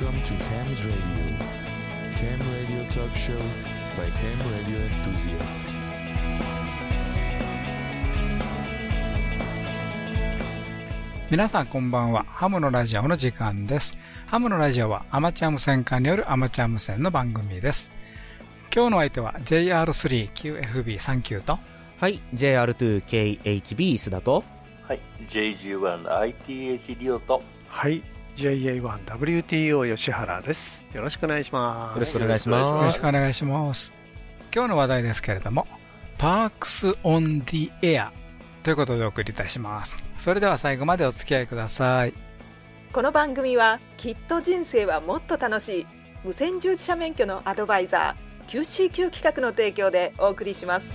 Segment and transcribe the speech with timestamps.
[0.00, 0.96] Welcome to Ham's Radio.
[2.20, 3.36] Ham Radio Talk Show
[3.98, 5.60] by Ham Radio Enthusiasts.
[11.30, 12.24] 皆さんこんばんは。
[12.24, 13.98] ハムのラジオの時間です。
[14.26, 17.92] ハムのラジオはアマチュア無線化によるアマチュア無線の番組です。
[18.74, 21.58] 今日の相手は JR3QFB39 と
[21.98, 24.44] はい、JR2KHB 須田と、
[24.82, 28.02] はい、JG1ITH リオとはい、
[28.36, 30.84] JA1WTO 吉原です。
[30.92, 31.94] よろしくお願いします。
[31.94, 32.94] よろしくお願いしよろます。
[32.98, 33.92] しくお願いします。
[34.54, 35.66] 今日の話題ですけれども、
[36.18, 38.12] パークスオンディエア
[38.62, 39.94] ということでお送りいたします。
[40.18, 42.14] それでは最後までお付き合いください。
[42.92, 45.86] この番組はきっと人生はもっと楽しい
[46.24, 50.92] 無線従事者免許のアドバイザー QCQ 企画の提供でお送りします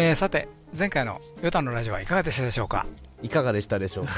[0.00, 0.48] えーさて、
[0.78, 2.86] 前回のヨタのラジオはいかがでしたでしょうか？
[3.20, 4.12] いかがでしたでしょうか？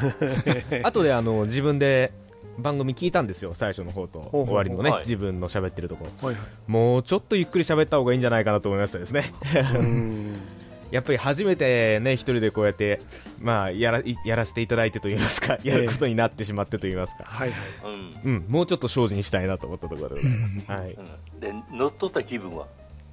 [0.87, 2.12] 後であの自分で
[2.59, 6.28] 番組聞いたんですよ、最初の方とほう終わりのね、はい自分の喋ってるところ。
[6.28, 6.47] はいはい。
[6.67, 9.33] もうちょっとゆっくり喋った方がいいんじゃないかなと思いましたですね。
[9.75, 10.37] うん。
[10.91, 12.98] やっぱり初めてね、一人でこうやって、
[13.41, 17.22] まあ、やら、いやらせていただいてと言いますか、やることになってしまってと言いますか。
[17.28, 17.59] はいはい。
[18.25, 20.39] うん、うん、もうちょっま精進にしたいなと思ったところでござい
[20.97, 21.12] ます。
[21.41, 22.67] で乗っ取った気分は？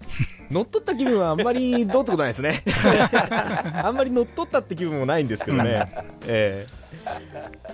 [0.50, 2.64] 乗っ取った気分はあんまりどうってことないですね。
[3.84, 5.92] あんまり乗っ取ったって気分もないんですけどね。
[6.26, 6.78] ええ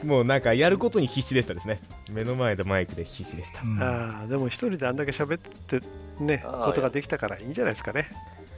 [0.03, 1.81] もうなんかやることに必死でしたですね。
[2.11, 3.61] 目の前でマイクで必死でした。
[3.61, 5.81] うんああ、でも一人であんだけ喋って
[6.19, 8.09] ね、ことができたからいいんじゃないですかね。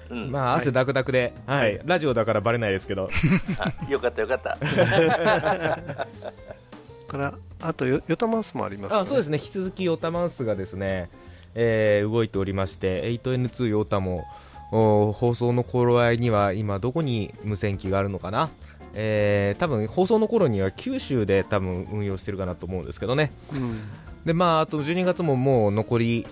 [0.09, 3.09] うん、まあ汗ダクダクで、はい、ラジオだからバレないですけど、
[3.59, 4.57] あよかったよかった
[7.07, 9.03] から、あとヨ、ヨタマウスもありますよね。
[9.03, 11.09] あそうですね、引き続きヨタマウスがですね、
[11.55, 14.25] えー動いておりまして、8N2 ヨタも
[14.71, 18.49] お放送の頃合いには今どこに無線機があるのかな？
[18.93, 23.81] えー、多分放送の頃には九州で多分運用してるかなと思うんですけどね、うん。
[24.25, 26.25] でまあ、あと12月ももう残り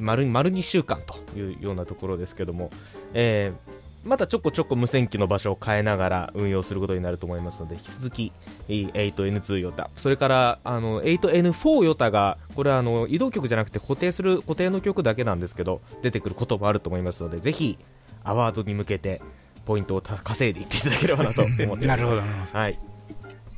[0.00, 2.70] 丸丸2週間というようなところですけども、
[3.12, 8.32] えーまたちょこちょこ無線機の場所を変えながら運用することになると思いますので引き続き
[8.68, 9.90] いい 8N2 ヨタ。
[9.96, 17.78] それからあの 8N4 ヨタがこれはあの移動局じゃなくて固定する固定の局だけなんですけど出てくることもあると思いますのでぜひ
[18.22, 19.20] アワードに向けて
[19.64, 21.86] ポイントをた稼いでいっていただければなと思っております。
[21.86, 22.22] なるほど
[22.52, 22.78] はい、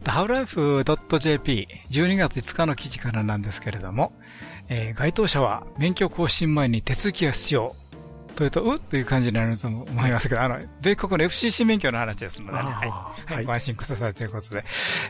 [0.05, 4.13] ハウライフ .jp、12月5日の記事からなんですけれども、
[4.69, 7.75] えー該当者は免許更新前に手続きが必要。
[8.37, 12.87] というと、うっという感じになると思いますけど、あの、米国の FCC 免許の話ですのでね、は
[13.29, 13.35] い。
[13.35, 13.45] はい。
[13.45, 14.65] ご安心くださいということで、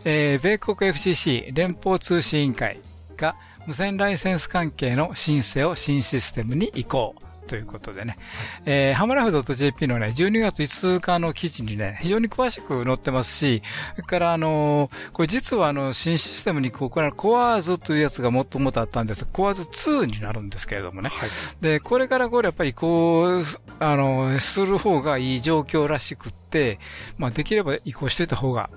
[0.05, 2.79] えー米国 FCC 連邦通信委員会
[3.17, 7.15] が無線ライセンス関係の申請を新システムに移行。
[7.47, 8.19] ということでね、
[8.65, 13.63] えーハムライフ .jp のね、12月5日の記事にね、非常に詳しく載ってますし、
[13.95, 21.09] それからあのーこれ実はあの、新システムにこう、これはコアーズというやつがもともとあったんですがコアーズ2になるんですけれどもね。
[21.11, 21.29] はい。
[21.61, 23.43] で、これからこれやっぱりこう、
[23.79, 26.79] あの、する方がいい状況らしくって、
[27.19, 28.71] まあできれば移行していた方が、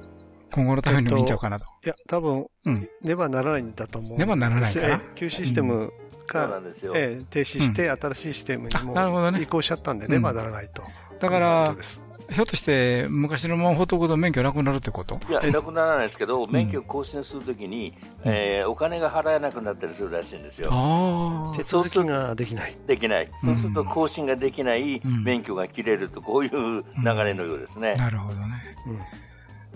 [0.51, 1.65] 今後のためにもいいんちゃうかなと。
[1.85, 2.89] いや、多分、うん。
[3.01, 4.17] ねばならないんだと思う。
[4.17, 9.37] ねばならないか旧システムそうなかんですよ、ええ停止して新しいシステムにあなるほどね。
[9.37, 10.11] も移行しちゃったんで、うん。
[10.11, 10.83] ねばならないと。
[11.19, 11.75] だから
[12.29, 15.19] ひょっとして、昔のままほっとくと免許なくなるってこと？
[15.27, 22.77] いやなくならないですけど、免許更新するときに、えーお金が払えなくなったりするらしいんですよ、あ手続きができない。
[22.85, 25.23] できない、そうすると更新ができないうん。
[25.23, 26.83] 免許が切れると、こういう流
[27.23, 27.95] れのようですね。
[27.97, 28.01] あ、。
[28.01, 28.45] なるほどね。
[28.85, 28.99] うん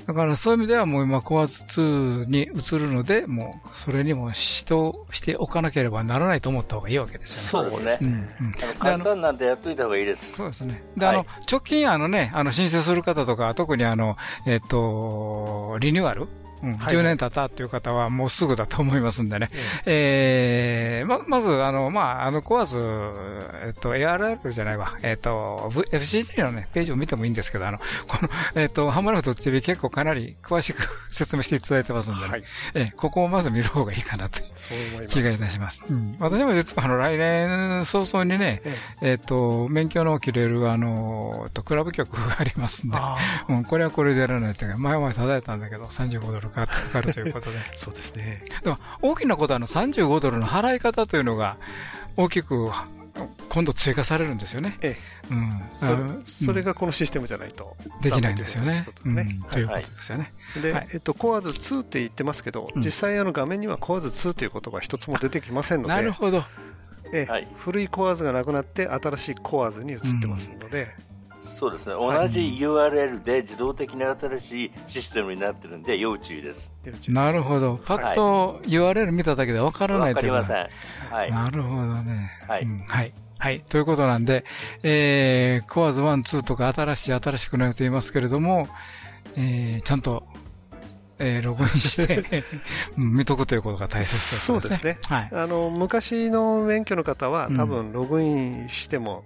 [0.05, 7.69] だからそういう意味ではもう今コアーズ2に移るので、もうそれにも指導しておかなければならないと思った方がいいわけですよね。
[7.71, 8.35] そうですね、
[8.79, 10.33] 簡単なんでやっといた方がいいです。
[10.33, 10.83] そうですね。
[10.97, 16.27] で、はいあの、直近あのね、あの、申請する方とか、特にあの、えっと、リニューアル
[16.63, 19.49] うん、はい10年経ったっていう方はもうすぐだと思いますんでね。
[19.85, 22.77] えー、ま、まず、あの、まあ、あの、コアーズ、
[23.65, 24.95] えっと、ARR じゃないわ。
[25.01, 32.27] えっと、FCG のね、ページを見てもいいんですけど、あの、この、えっと、ハムラフト TV 結構かなり詳しく説明していただいてますんでね。
[32.27, 32.43] はい
[32.73, 35.07] えーここをまず見る方がいいかなという。
[35.07, 35.83] 気がいたします。
[35.89, 38.61] うん、私も実はあの来年早々にね、
[39.01, 43.17] えっ、と、免許の切れるあの、とクラブ局がありますんで、あ
[43.49, 47.57] うん、これはこれでやらないというか、前は叩いたんだけど、35ドルかかかるということで。
[47.57, 48.43] あ、 そうですね。
[48.63, 51.57] でも、大きなことはあの35ドルの払い方というのが、
[52.15, 52.69] 大きく、
[53.49, 54.77] 今度追加されるんですよね。
[54.81, 54.97] え
[55.29, 55.61] うん。
[56.25, 57.77] それがこのシステムじゃないと。
[58.01, 58.87] できないんですよね。
[59.03, 60.33] ということですねということですよね。
[60.61, 66.43] で、はいえっと、コアーズ2って言ってますけど、うん実際あの画面にはコアーズ2という言葉一つも出てきませんので、 なるほど。
[67.11, 70.87] ええはい古いコアーズがなくなって新しいコアーズに移ってますので、
[71.63, 71.93] そうですね。
[71.93, 76.73] 同じ URL で自動的に新しいシステムになってるんで、要注意です。
[77.07, 77.79] なるほど。
[77.85, 80.57] パッと URL 見ただけでわからないわかりません。
[80.57, 80.67] ん。
[81.09, 81.31] はい。
[81.31, 82.31] なるほどね。
[82.49, 83.13] はいうんはい。
[83.37, 83.61] はい。
[83.61, 84.43] ということなんで、
[84.83, 88.67] えー、コアズ1、2とか新しい、新しくなると言いますけれども、
[89.37, 90.25] えー、ちゃんと、
[91.17, 92.43] えー、ログインして、
[92.99, 95.29] うん見とくということが大切ですそうですねはい。
[95.31, 99.23] あの昔の免許の方はうん多分ログインしても、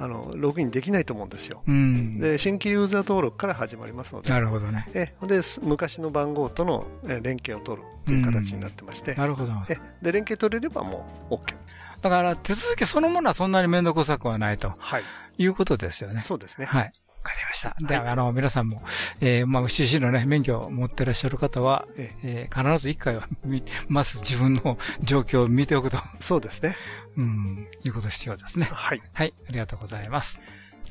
[0.00, 2.20] あのログインできないと思うんですようん。
[2.20, 4.86] で新規ユーザー登録から始まりますのでなるほどね。
[4.94, 9.52] えです昔の番号とのえ連携を取るという形になってまして、なるほど。
[9.68, 11.54] えで連携取れればもう OK
[12.00, 15.02] だから、手続きそのものはそんなにめんどくさくはないとはい
[15.38, 16.20] いうことですよね。
[16.20, 16.92] そうですねはい。
[17.18, 17.74] わかりました。
[17.80, 18.80] で、はいあの、皆さんも、
[19.20, 26.74] えー、まあ、CC のね、免許を持ってらっしゃる方は、ええー必ず一回は見、まず自分の状況を見ておくと、そうですね
[27.16, 28.68] うん、いうこと必要ですね。
[28.70, 30.40] はいはい、ありがとうございます。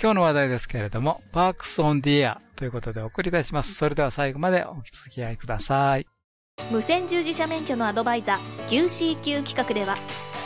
[0.01, 3.73] 今日の話題ですけれども、パークスオンディエアということでお送りいたします。
[3.73, 6.07] それでは最後までお付き合いください。
[6.71, 9.95] 無線従事者免許のアドバイザー QCQ 企画では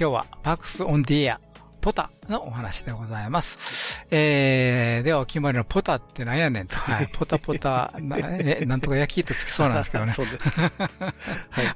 [0.00, 1.40] 今日はパークスオンディエア、
[1.80, 4.06] ポタのお話でございます。
[4.12, 6.76] えー、ではお決まりのポタってなんやねんと。
[6.76, 7.08] はい。
[7.12, 10.12] ポタポタ、なえなんとか焼きとつきそうなんですけどね。
[10.12, 10.38] そうです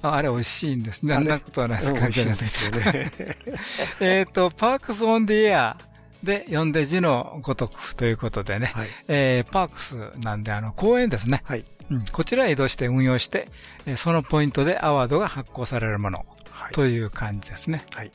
[0.02, 1.14] あ あれ美味しいんですね。
[1.14, 1.90] あんなことはないです。
[1.90, 2.70] うん関係ないです。
[2.70, 3.36] 美味しいんですよね
[4.20, 5.76] えっと、パークスオンディエア
[6.22, 8.70] で読んで字のごとくということでね。
[8.72, 11.42] はいえー、パークスなんであの、公園ですね。
[11.44, 13.48] はいうん、こちらへ移動して運用して、
[13.84, 16.26] えーそのポイントでアワードが発行されるものはい
[16.72, 17.84] という感じですね。
[17.94, 18.10] はい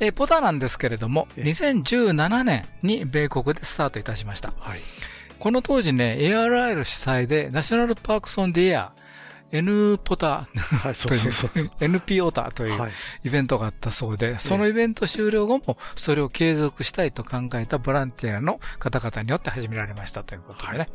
[0.00, 4.52] えーポタなんですけれども、え2017年に米国でスタートいたしました。
[4.58, 4.80] はい
[5.38, 8.92] この当時ね、ARL 主催で、ナショナルパークスオンディエア、
[9.52, 10.48] N ポタ
[10.82, 12.92] はいそといううそうそう、 NP オタというはい
[13.24, 20.88] イベントがあったそうで、そのイベント終了後もそれを継続したいと考えたボランティアの方々によって始められましたということでね。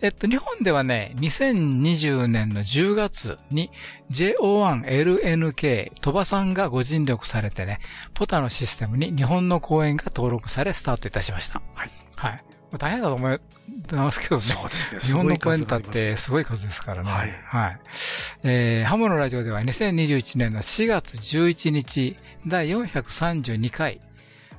[0.00, 3.70] えっと、日本ではね、2020年の10月に
[4.10, 7.80] JO1LNK 鳥羽さんがご尽力されてね、
[8.14, 11.62] ポタのシステムに日本の公演が登録されスタートいたしました。
[11.74, 11.90] はい。
[12.16, 12.44] はい。
[12.70, 13.40] まあ大変だと思い
[13.92, 14.42] ますけどね。
[14.42, 15.00] そうですね。
[15.00, 15.92] 日本の公演だっすごい数になります。
[15.92, 17.10] てすごい数ですからね。
[17.10, 17.42] はい。
[17.44, 17.80] はい。
[18.44, 24.00] えー、ハモのラジオでは2021年の4月11日第432回、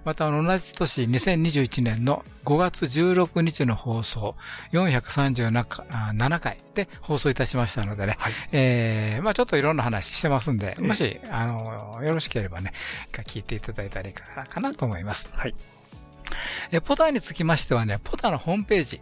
[0.03, 4.35] また同じ年2021年の5月16日の放送。
[4.71, 6.57] 437回。
[6.73, 8.33] で放送いたしましたのでね、はい。
[8.51, 12.73] えー、まあちょっといろんな話してますんで、もし、あの、よろしければね、
[13.11, 15.29] 聞いていただいたらいいかなと思います。
[15.33, 15.55] はい
[16.71, 19.01] えポタにつきましてはね、ポタのホームページ、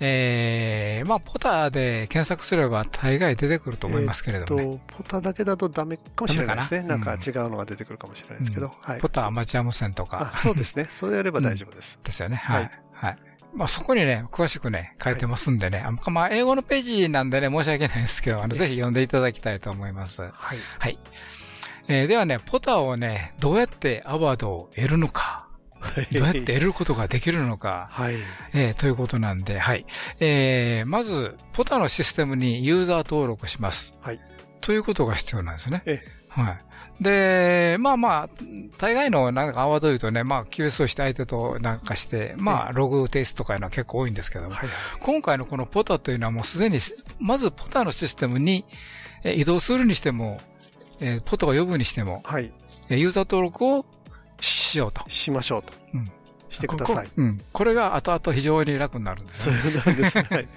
[0.00, 4.68] えー、まあ、ポタで検索すれば大概出てくると思いますけれどもね。
[4.68, 6.82] えっとポタだけだとダメかもしれないですね。
[6.82, 8.72] ななんか違うのが出てくるかもしれないですけど。
[8.80, 9.00] はい。
[9.00, 10.88] ポタアマチュア無線とかあ、そうですね。
[10.90, 11.98] それやれば大丈夫です。
[12.04, 12.36] ですよね。
[12.36, 12.68] ははいい。
[12.92, 13.18] はい。
[13.54, 15.82] まあ、そこにね、詳しくね、書いてますんでね。
[15.84, 20.22] あまあ、英語のページなんでね、申し訳ないですけど、あの、ぜひ読んでいただきたいと思います。
[20.22, 20.32] はい。
[20.78, 20.98] はい。
[21.88, 25.47] えーではね、ポタをね、どうやってアワードを得るのか、
[26.12, 28.16] どうやって得ることができるのか、はい。
[28.54, 29.86] えーということなんで、はい。
[30.20, 33.94] えーまず、ポタのシステムにユーザー登録します。
[34.00, 34.20] はい。
[34.60, 35.82] ということが必要なんですね。
[35.86, 36.64] えはい。
[37.00, 38.28] で、まあまあ、
[38.76, 44.68] 大概のなんかアワード言うとね、まあ QS をして相手となんかして、まあログ提出とかいうのは結構多いんですけども、はい。
[45.00, 46.78] 今回のこのポタというのはもうすでに、
[47.20, 48.64] まずポタのシステムに
[49.22, 50.40] えー移動するにしても、
[51.00, 52.52] えーポタを呼ぶにしても、はい。
[52.88, 53.86] えーユーザー登録を
[54.40, 55.08] しようと。
[55.08, 55.72] しましょうと。
[55.94, 56.12] うん
[56.50, 57.10] してくださいこ。
[57.10, 57.40] こうん。
[57.52, 59.60] これが後々非常に楽になるんですそうね。
[59.68, 60.18] いうです。
[60.18, 60.48] はい。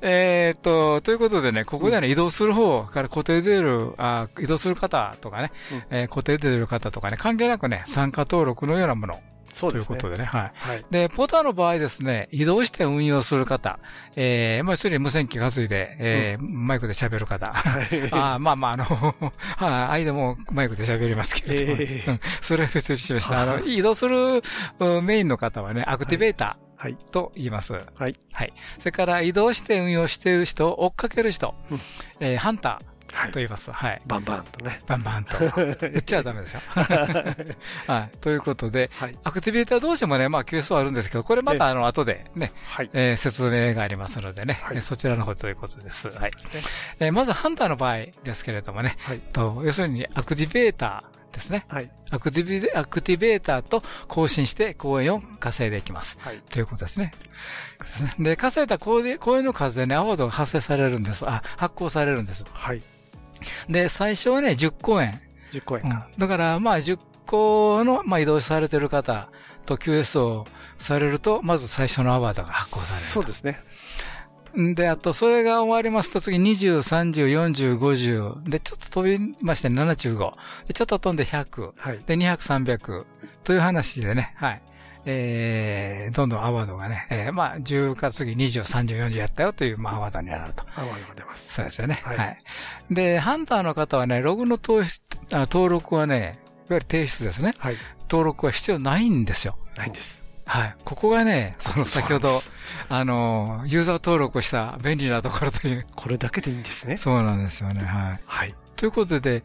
[0.00, 5.52] えーっと、ということでね、ここでね、移動する方から固定で出る、あ移動する方とかね、
[5.90, 9.20] うんえー固定で出る方とかね、関係なくね、参加登録のようなもの
[9.52, 9.98] そうですね。
[9.98, 10.52] ということでね、はい。
[10.54, 10.84] はい。
[10.90, 13.78] で、ポタの場合ですね、移動して運用する方、
[14.16, 17.52] えー、まあ、一人無線機担いで、えーマイクで喋る方。
[17.52, 17.84] はい。
[18.10, 18.84] あーまあまあ、あの、
[19.56, 23.42] はい、間もマイクで喋りますけれども、えそれは別にしました。
[23.42, 24.42] あの、移動する
[24.78, 26.92] うんメインの方はね、アクティベータはい。
[26.94, 27.74] ーと言います。
[27.74, 28.16] はい。
[28.32, 28.52] はい。
[28.78, 31.80] それから移動して運用している人、追っかける人、うん
[32.20, 32.80] えーハンタ
[33.26, 33.70] と言います。
[33.70, 34.02] はい。
[34.06, 34.80] バンバンとね。
[34.86, 35.38] バンバンと。
[35.88, 36.60] 言っちゃダメですよ。
[37.86, 38.18] はい。
[38.18, 39.18] ということで、はい。
[39.24, 42.90] アクティベーター同士もね、まあ QSO あるんですけど、これまたあの、後でね、はい。
[42.92, 46.08] えー説明がありますのでね、そちらの方ということです。
[46.08, 46.30] はい。
[47.00, 49.20] えーまずハンターの場合ですけれどもね、はい。
[49.32, 51.64] と要するにアクティベーターですね。
[51.68, 51.90] はい。
[52.10, 56.18] アクティビアクティベーターと交信して公園を稼いでいきます。
[56.20, 56.38] はい。
[56.50, 57.12] ということですね。
[58.18, 61.24] で稼いだ公園公園の数でね、アワードが発生されるんです。
[61.28, 62.44] あ、発行されるんです。
[62.52, 62.82] はい。
[63.68, 65.20] で、最初はね、10公演。
[65.52, 66.08] 10公演うんか。
[66.18, 69.28] だから、まあ、10個の、まあ、移動されてる方
[69.66, 70.46] と QS を
[70.78, 73.06] されると、まず最初のアワードが発行される。
[73.06, 73.60] そうですね。
[74.54, 78.48] で、あと、それが終わりますと、次20、30、40、50。
[78.48, 80.32] で、ちょっと飛びまして75。
[80.66, 81.72] で、ちょっと飛んで100。
[81.76, 82.00] はい。
[82.06, 83.04] で、200、300。
[83.44, 84.62] という話でね、はい。
[85.04, 90.64] えー、どんどんアワードがね、えー、まあ、10から次20、30、40やったよという、まあ、アワードになると。
[90.76, 91.54] アワードが出ます。
[91.54, 92.00] そうですよね。
[92.04, 92.38] ははい
[92.90, 92.94] い。
[92.94, 94.84] で、ハンターの方はね、ログの登
[95.30, 97.54] 登録はね、いわゆる提出ですね。
[97.58, 97.76] はい。
[98.02, 99.56] 登録は必要ないんですよ。
[99.76, 100.22] ないんです。
[100.44, 100.76] はい。
[100.84, 102.28] ここがね、その先ほど
[102.88, 106.96] あの、ユーザー登録をした便利なところという、これだけでいいんですね。
[106.96, 107.82] そうなんですよね。
[107.82, 108.20] はい。
[108.26, 108.54] はい。
[108.76, 109.42] ということで、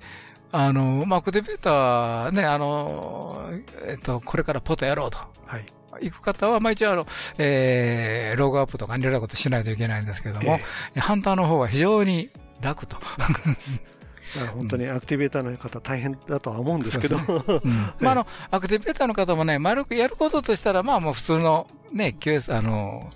[0.51, 3.49] あの、まあ、アクティベーターね、あの、
[3.85, 5.17] えっと、これからポタやろうと。
[5.45, 5.65] はい。
[6.01, 10.59] 行く方は、まあ、一応あの、えー、ログアップとかいろいろなことしないといけないんですけども、
[10.95, 12.29] ハンターの方は非常に
[12.61, 12.97] 楽と。
[14.55, 17.71] 本当にアクティベーターの方大変だとは思うんですけど、うん。
[17.99, 23.09] まあ、あの、アクティベーターの方もね、丸くやることとしたら、まあ、もう普通のね、QS、あの、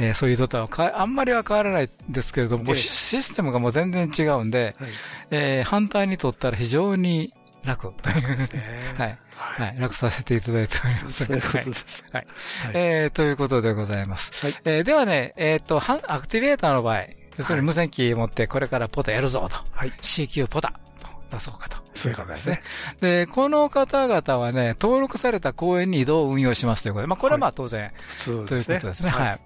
[0.00, 2.74] えーそういうドタはかあんまりは変わらないんですけれども、ええ。
[2.76, 4.90] シシステムがもう全然違うんで、はい。
[5.32, 7.34] えー反対にとったら非常に
[7.64, 7.92] 楽。
[8.00, 8.48] と いう、ね。
[8.96, 11.24] はい、ははい、楽させていただいております。
[11.24, 11.64] そういうこはい。
[11.64, 12.04] とです。
[12.12, 12.26] はい。
[12.64, 12.72] はい。
[12.74, 14.46] えーということでございます。
[14.46, 14.54] はい。
[14.64, 17.02] えーではね、えっ、と、アクティベーターの場合、
[17.38, 19.92] 要するに無線機持ってこれからポタやるぞと、はい。
[20.02, 20.72] CQ ポタ
[21.30, 21.76] 出そうかと。
[21.94, 22.62] そういうことですね。
[23.00, 29.10] で、この方々はね、登録された公園に移動を運用しますということで、まあ、これはまあ当然、普通ということですね。
[29.10, 29.28] はい。
[29.28, 29.40] はい。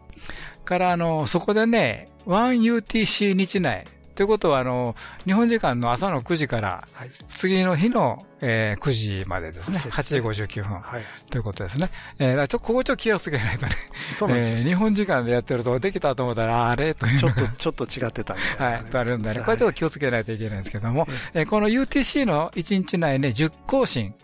[0.64, 3.86] から、あの、そこでね、1UTC 日内、
[4.22, 7.10] ということは、あの、日本時間の朝の9時から、はい。
[7.26, 9.80] 次の日の、えー9時までですね。
[9.80, 10.80] そうですね8時59分。
[10.80, 11.02] はい。
[11.28, 11.90] ということですね。
[12.20, 13.72] えーちょっと、ここちょっと気をつけないとね。
[14.16, 14.58] そうなんですよ。
[14.58, 18.76] えー日本時間でやってると、できたと思ったら、あれというちょっと、ちょっと違ってたみたいな。
[18.78, 24.14] はい、とあるんでね、これちょっと気をつけないといけないんですけども、えーこの UTC の1日内ね、10更新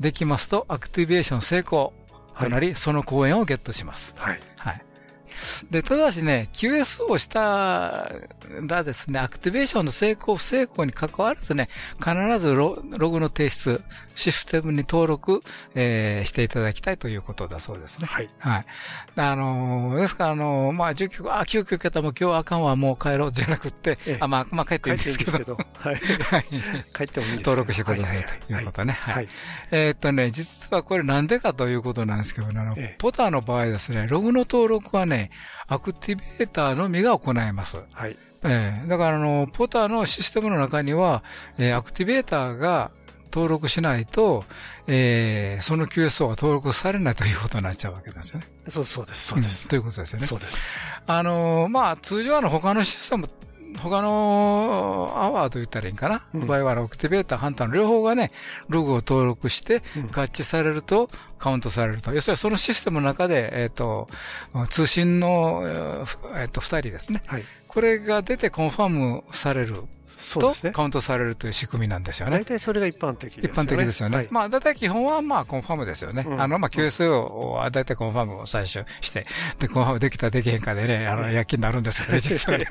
[0.00, 1.92] できますと、アクティベーション成功
[2.40, 4.14] となり、その公演をゲットします。
[4.16, 4.40] はい。
[4.56, 4.82] はい。
[5.70, 8.10] で、ただしね、QS をした
[8.62, 13.82] らですね、アクティベーションの成功、不成功に関わらずね、必ずロログの提出、
[14.14, 15.42] システムに登録、
[15.74, 18.06] えーしていただきたいということだそうですね。
[18.06, 18.30] はい。
[18.38, 18.66] はい。
[19.16, 25.58] あのーですから、あのーまあ、19、あ、9級桁も今日あかんわ、もう帰ろうじゃなくって、ええあ、まあ、まあ、帰っていいんですけど、けど。
[25.78, 25.94] はい。
[25.96, 26.44] はい。
[26.96, 28.92] 帰ってもいいんですけど登録してくださいはということね。
[28.92, 29.14] はい。
[29.14, 29.28] はい。
[29.70, 35.23] えーっとね、実はこれなんでかということなんですけどね、あの、ええポターの場合ですね、ログの登録はね、
[35.66, 37.78] アクティベーターのみが行います。
[37.92, 38.16] はい。
[38.44, 41.22] ええだからあの、ポターのシステムの中には、
[41.58, 42.90] えーアクティベーターが
[43.32, 44.44] 登録しないと、
[44.86, 48.46] えーその QSO が登録されないということになっちゃうわけですよね。
[48.68, 49.28] そうそうです。
[49.28, 49.68] そうですん。
[49.68, 50.26] ということですよね。
[50.26, 50.58] そうです。
[51.06, 53.28] あのーまあ、通常あの他のシステム、
[53.76, 58.32] 他のアワーと言ったらいいんかな、うん場合はあのアクティベーター、ハンターの両方がね、
[58.68, 62.12] ログを登録してうん合致されるとカウントされると。
[62.12, 64.08] 要するにそのシステムの中で、えっ、と、
[64.70, 65.64] 通信の、
[66.36, 67.22] えっ、と、二人ですね。
[67.26, 67.44] はい。
[67.68, 69.82] これが出てコンファームされる
[70.16, 70.72] とそうですね。
[70.72, 72.44] カウントされるという仕組みなんですよね大。
[72.44, 73.52] 体それが一般的ですよね。
[73.52, 74.16] 一般的ですよね。
[74.18, 76.24] はいまあ、大体基本はまあ、コンファームですよね。
[76.26, 79.24] うんあの、まあ、QSO は大体コンファームを最初して、
[79.58, 82.66] で、コンファームできたできへんかでね、あの、躍起になるんですよね、実はね。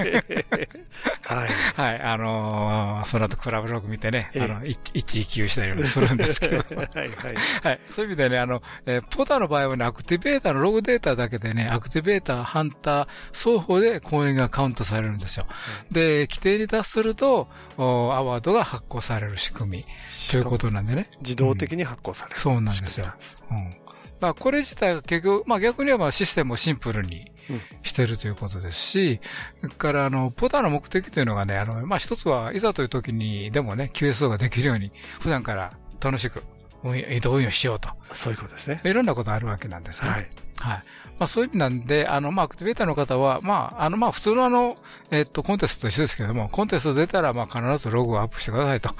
[1.21, 1.49] はい。
[1.75, 6.57] はい、あのーその後クラブログ見てね、ええあの、一一一級したりするんですけど。
[6.63, 7.35] はいはい。
[7.63, 7.79] はい。
[7.89, 15.45] そういう意味でね、あの、えーポタの場合はね、アクティベーターのログデータだけでね、アクティベーター、ハンター、双方で公演がカウントされるんですよ。
[15.91, 17.32] で、規定に達すると、
[17.77, 19.83] おアワードが発行される仕組み
[20.29, 21.09] ということなんでね。
[21.21, 22.39] 自動的に発行される。
[22.39, 23.07] そうなんですよ。
[23.51, 23.69] うん。
[23.69, 29.19] だからこれ自体が結局、まあ逆に言えばシステムをシンプルにうんしてるということですし、
[29.61, 36.43] それからあの、ポタの目的というのがね、あの、まあ一つはいざという時にでもね、QSO ができるように、普段から楽しく
[36.83, 37.89] 運用移動運用しようと。
[38.13, 38.81] そういうことですね。
[38.83, 40.09] いろんなことあるわけなんですね。
[40.09, 40.29] はい。
[40.63, 40.83] はい。
[41.19, 44.75] まあそういう意味なんで、あの、まあアクティベーターの方は、まあ、あの、まあ普通のあの、
[45.11, 48.93] えっと、コンテストと一緒ですけども、コンテスト出たら、まあ必ずログをアップしてくださいと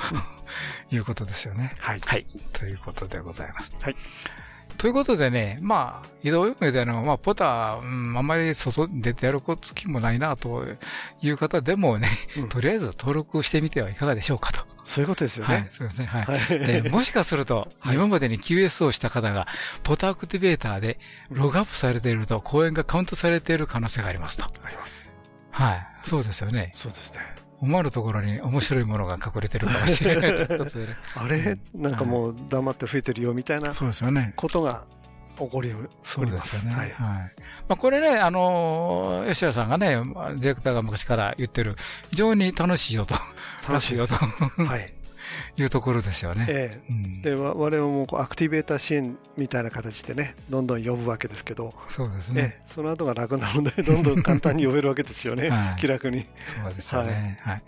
[0.91, 1.73] いうことですよね。
[1.79, 1.99] はい。
[2.05, 2.25] はい。
[2.51, 3.73] ということでございます。
[3.81, 3.95] はい。
[4.77, 10.65] ということでね、まあ、移動用での、まあ、ポター、うん、あんまり外に出てやること気もないな、と
[11.21, 14.72] いう方でもね、うんとりあえず登録してみてはいかがでしょうかと。
[14.85, 15.67] そういうことですよはいね、。
[15.69, 16.07] そうですね。
[16.07, 16.25] はい。
[16.25, 16.81] はい。
[16.83, 19.47] でもしかすると、はい今までに QS をした方が、
[19.83, 20.99] ポタアクティベーターで
[21.29, 24.45] ログアップされていると、公演がカウントされている可能性がありますと。
[24.63, 25.05] あります。
[25.51, 25.87] はい。
[26.03, 26.71] そうですよね。
[26.73, 27.19] そうですね。
[27.59, 30.97] 思わぬところに面白いものが隠れてるかもしれないということでね。
[31.15, 31.57] あれ？
[31.73, 34.33] なんかもう黙って吹いてるよみたいなそうですよね。
[34.35, 34.83] ことが
[35.37, 35.73] 起こり
[36.03, 36.71] そうですよね。
[36.71, 36.93] ははいい。
[36.93, 36.99] ま
[37.69, 41.75] あ、これね、あのー、吉田さんがね、ディレクターが昔から言ってる、
[42.11, 43.15] 非常に楽しいよと、
[43.67, 44.93] 楽しいよとはい。
[45.57, 46.45] いうところですよね。
[46.49, 52.55] ええうんで、わ我々もこうアクティベーター支援みたいな形でね、どんどん呼ぶわけですけど、そうですね。
[52.57, 56.25] ええその後が楽なので、 どんどん簡単に呼べるわけですよねはい、気楽に。
[56.43, 57.39] そうですよね。
[57.41, 57.61] はい。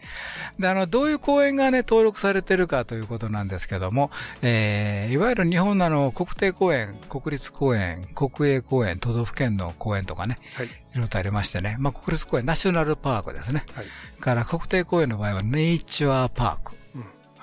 [0.60, 10.66] で、あの、どういう公園がね、登録されてるかということなんですけども、えー、いわゆる日本のあの、国定公園、国立公園、国営公園、都道府県の公園とかね、はい。
[10.66, 13.66] いろいろとありましてね、まあ、国立公園、ナショナルパークですね。
[13.74, 13.86] はい。
[14.20, 16.76] から、国定公園の場合は、ネイチュアパーク。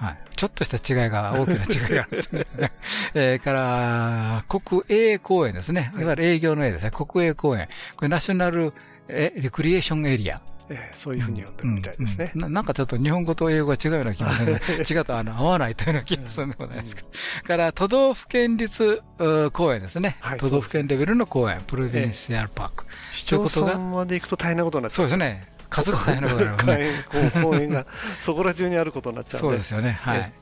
[0.03, 0.19] うんはい。
[0.35, 2.47] ちょっとした違いが、大きな違いがあるんですね。
[3.15, 5.93] えー、から、国営公園ですね。
[5.95, 6.91] いわゆる営業の営ですね。
[6.91, 7.69] 国営公園。
[7.97, 8.73] これ、ナショナル、
[9.09, 10.43] え、レクリエーションエリア。
[10.69, 12.41] ええそういうふうに呼んでるみたいですねうん。
[12.41, 14.61] ななんかちょっと日本語と英語が違うような気もするね。
[14.89, 17.09] 違うとあの合わないというような気がするんでもないですけど。
[17.47, 20.17] から、都道府県立う公園ですね。
[20.21, 22.87] はい都道府県レベルの公園、プロビンシアルパーク。
[23.13, 25.52] 市町ということが村まで行くと大変なことになっちゃそうですね。
[25.73, 27.31] 数が大変なことなります公ね。
[27.43, 27.87] 公園が
[28.21, 29.49] そこら中にあることになっちゃうんで。
[29.49, 29.99] そうですよね。
[30.03, 30.33] はい。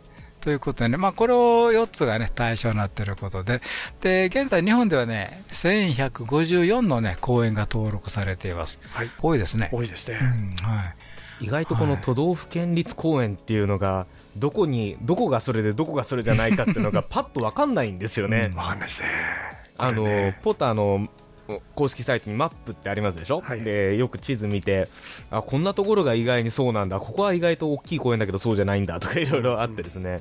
[0.41, 3.61] ということでね、まあ、これを4つがね、対象になっていることで、
[4.01, 8.81] で、現在日本ではね、1154のね、公園が登録されています。
[8.91, 9.11] はい。
[9.21, 9.69] 多いですね。
[9.71, 10.19] 多いですね。
[10.21, 10.83] うん、は
[11.41, 11.45] い。
[11.45, 14.07] 意外とこの都道府県立公園っていうのが、
[14.37, 18.53] どこに、どこがそれでどこがそれじゃないかっていうのがパッとわかんないんですよね。
[18.57, 19.09] わかんないですね。
[19.77, 21.09] あの、これね POTA の
[21.75, 23.63] 公式サイトにマップってありますでしょ、はい。
[23.63, 24.89] でよく地図見て
[25.31, 27.01] あこんなところが意外にそうなんだ。
[27.01, 30.21] ここは意外と大きい公園だけどそうじゃないんだとかいろいろあってですね、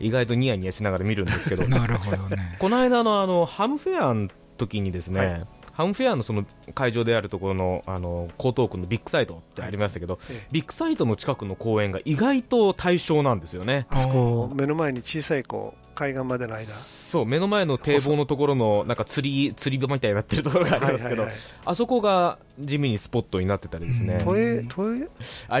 [0.00, 1.66] 意外とニヤニヤしながら見るんですけど。
[1.68, 2.56] なるほどね。
[2.60, 4.28] この間のあのハムフェアの
[4.58, 5.46] 時にですね、はい。
[5.72, 10.46] ハムフェアのその会場であるところのあの江東区のビッグサイトってありましたけど、ええ。
[10.52, 13.86] ビッグサイトの近くの公園が意外と対象なんですよね。
[14.54, 16.74] 目の前に小さいこう海岸までの間。
[16.74, 21.34] そう目の前の堤防のところのなんか釣り釣り場みたいになってるところがありますけど、はいはいはい。
[21.66, 24.24] あそこが地味にスポットになってたりですね、うん。
[24.24, 25.08] 都営、都営？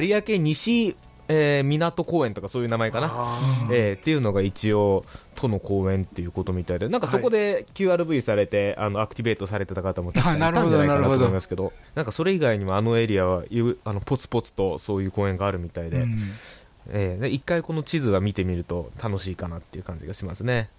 [0.00, 0.96] 有明西、
[1.28, 3.38] えー港公園とかそういう名前かな、あ
[3.70, 6.88] えーっていうのが一応都の公園っていうことみたいで。
[6.88, 10.40] なんかそこで QRV されて、あのアクティベートされてた方も確かにい。
[10.40, 11.72] たんじゃないかなと思いますけど。
[11.94, 16.16] なんかそれ以外にもあのエリアはゆあのポツポツとそういう公園があるみたいで,、うん
[16.88, 20.70] えーで一回この地図は見てみると楽しいかなっていう感じがしますね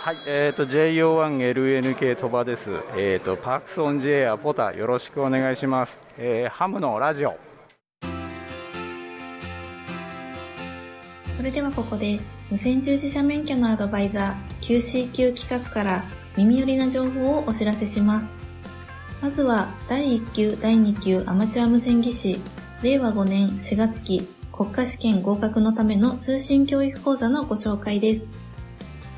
[0.00, 2.70] はい、えっ、と JO1LNK 鳥羽です。
[2.96, 5.98] えっ、とパークスオン J アポタよろしくお願いします。
[6.16, 7.36] えーハムのラジオ。
[11.28, 16.04] それではここで無線従事者免許のアドバイザー QCQ 企画から
[16.36, 18.30] 耳寄りな情報をお知らせします。
[19.20, 22.40] まずは第1級第2級アマチュア無線技師
[22.82, 28.34] 令和5年4月期国家試験合格のための通信教育講座のご紹介です。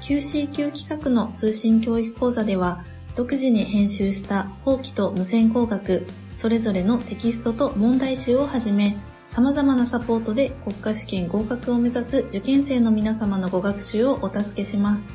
[0.01, 2.85] QCQ 企画の通信教育講座では
[3.17, 8.97] 独自に編集した法規と無線工学それぞれのテキストと問題集をはじめ
[9.27, 15.07] 様々なサポートで国家試験合格を目指す受験生の皆様のご学習をお助けします。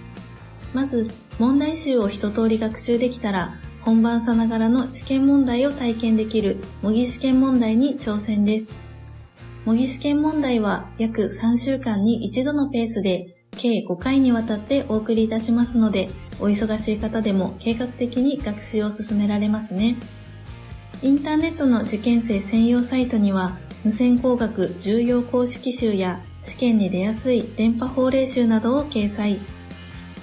[0.74, 8.76] まず、問題集を一通り学習できたら、本番さながらの試験問題を体験できる模擬試験問題に挑戦です。
[9.64, 19.98] 模擬試験問題は約3週間に一度のペースで計5回にわたってお送りいたしますので、お忙しい方でも計画的に学習を進められますね。
[21.04, 29.38] インターネットの受験生専用サイトには、無線工学重要公式集や試験に出やすい電波法令集などを掲載。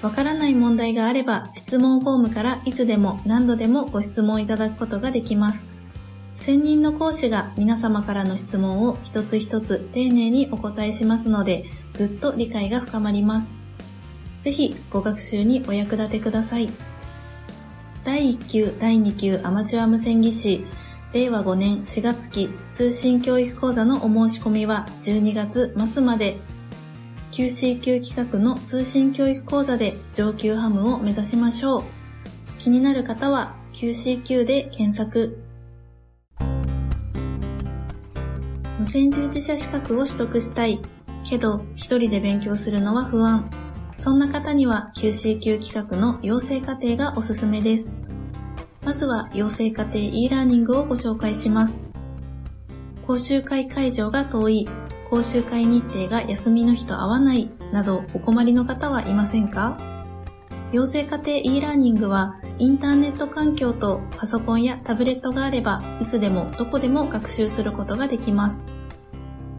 [0.03, 5.69] わからない問題があれば質問フォームからいつでも何度でもご質問いただくことができます。
[6.35, 11.63] 専任の講師が皆様からの質問を一つ一つ丁寧にお答えしますので、
[11.97, 13.51] ぐっと理解が深まります。
[14.41, 16.69] ぜひご学習にお役立てください。
[18.03, 20.65] 第1級第2級アマチュア無線技師
[21.13, 26.39] 令和5年4月期通信教育講座のお申し込みは12月末まで
[27.33, 31.83] QCQ 企画の通信教育講座で上級ハムを目指しましょう。
[32.59, 35.41] 気になる方は QCQ で検索。
[38.77, 40.79] 無線従事者資格を取得したい。
[41.27, 43.49] けど一人で勉強するのは不安。
[43.95, 47.99] そんな方には QCQ 企画の養成課程がおすすめです。
[48.85, 51.89] まずは養成課程 e ラーニングをご紹介します。
[53.07, 54.69] 講習会会場が遠い、
[55.13, 59.77] 講習会日程が休みの日と合わないなどお困りの方はいませんか？
[60.71, 68.65] 養成課程 e ラーニングはインターネット環境とパソコンやタブレットがあればいつでもどこでも学習することができます。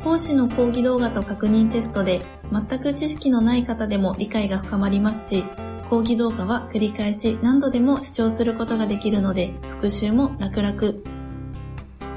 [0.02, 5.44] 講師の講義動画と確認テストで全く知識のない方でも理解が深まりますし、
[5.88, 10.74] 講義動画は繰り返し何度でも視聴することができるので復習も楽々。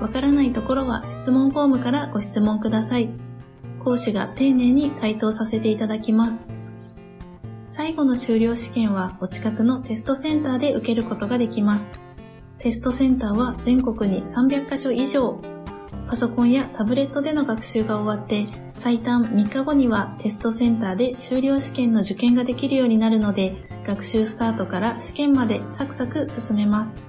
[0.02, 3.27] わからないところは質問フォームからご質問ください。
[3.88, 6.50] 講師が丁寧に回答させていただきます。
[7.70, 11.98] 最後の修了試験はお近くのテストセンターで受けることができます。
[12.60, 15.40] テストセンターは全国に300カ所以上。
[16.06, 27.08] パソコンやタブレットでの学習が終わって最短3日後にはテストセンターで修了試験の受験ができるようになるので学習スタートから試験までサクサク進めます。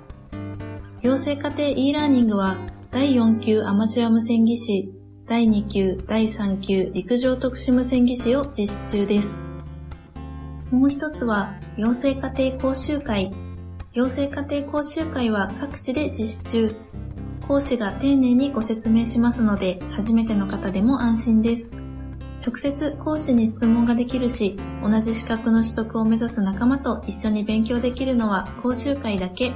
[1.02, 2.56] 養成課程 e ラーニングは
[2.92, 4.97] 第4級アマチュア無線技師、
[5.28, 9.46] 第2級、第3級陸上特殊無線技師を実施中です。
[10.70, 13.30] もう一つは養成課程講習会。
[13.92, 16.76] 養成課程講習会は各地で実施中。
[17.46, 21.76] 講師が丁寧にご説明しますので、初めての方でも安心です。
[22.42, 29.52] 直接講師に質問ができるし、同じ資格の取得を目指す仲間と一緒に勉強できるのは講習会だけ。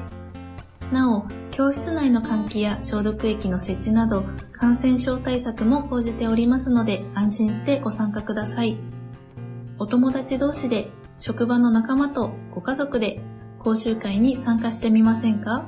[0.93, 8.77] なお、教室内の換気や消毒液の設置など、感染症対策も講じておりますので、安心してご参加ください。
[9.79, 13.21] お友達同士で、職場の仲間とご家族で、
[13.59, 15.67] 講習会に参加してみませんか？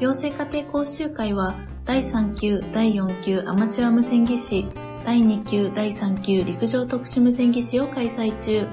[0.00, 4.66] 養成家庭講習会は、第3級、第4級アマチュア無線技師、
[5.04, 8.66] 第2級、第3級陸上特殊無線技師を開催中。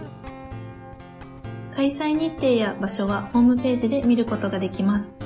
[1.75, 5.17] 開催日程や場所はホームページで見ることができます。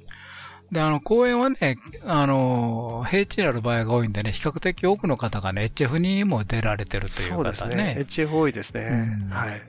[0.71, 1.77] で、あの、公演はね、
[2.07, 7.77] あの、平地になる場合が多いんでね、比較的多くの方がね、HF にも出られてるというそうです方ね。
[7.77, 7.97] ね。
[7.99, 9.29] HF 多いですね。
[9.31, 9.63] はい。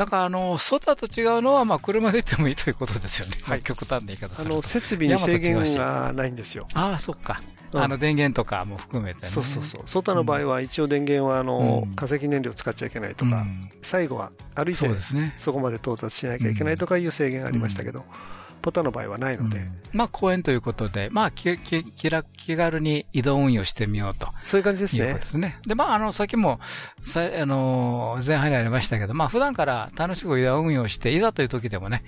[0.00, 3.34] だから、あの、ソタと違うのは、まあ、車で行ってもいいということですよね。
[3.42, 3.62] はい。
[3.62, 4.54] 極端な言い方すると。
[4.54, 6.66] あの、設備に制限がないんですよ。
[6.72, 7.42] ああ、そっか。
[7.44, 9.28] うんあの、電源とかも含めてね。
[9.28, 9.82] そうそうそう。
[9.84, 13.44] ソタの場合は一応電源は、あの、化石燃料使っちゃいけないとか、
[13.82, 18.06] 最後は歩いてそねそこまで到達しなきゃいけないとかいう制限がありましたけど、
[18.60, 19.60] ポタの場合はないので、
[19.92, 24.28] まあ、公園ということで、まあ、き、き、気楽気軽に移動運用してみようと。
[24.42, 25.58] そういう感じですねいうことですね。
[25.66, 26.60] で、まあ、あの、さっきも、
[27.02, 32.04] さ、あの、前半にありましたけど、まあ、普段から楽しく移動運用して、いざという時でもね、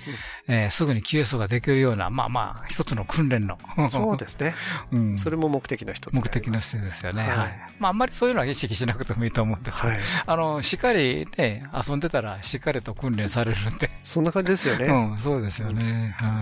[0.48, 3.58] えーすぐに QS ができるような、まあまあ、一つの訓練の。
[3.90, 4.54] そうですね。
[4.92, 5.18] うん。
[5.18, 6.12] それも目的の一つ。
[6.12, 7.22] 目的の一つですよね。
[7.22, 7.58] はいはい。
[7.78, 13.90] まあ、あんまりそういうのは意識しなくてもいいと思うんですけど、はいあの、しっかりね、遊んでたら、しっかりと訓練されるんで。
[14.02, 14.86] そんな感じですよね。
[14.86, 16.14] うん、そうですよね。
[16.18, 16.41] はい。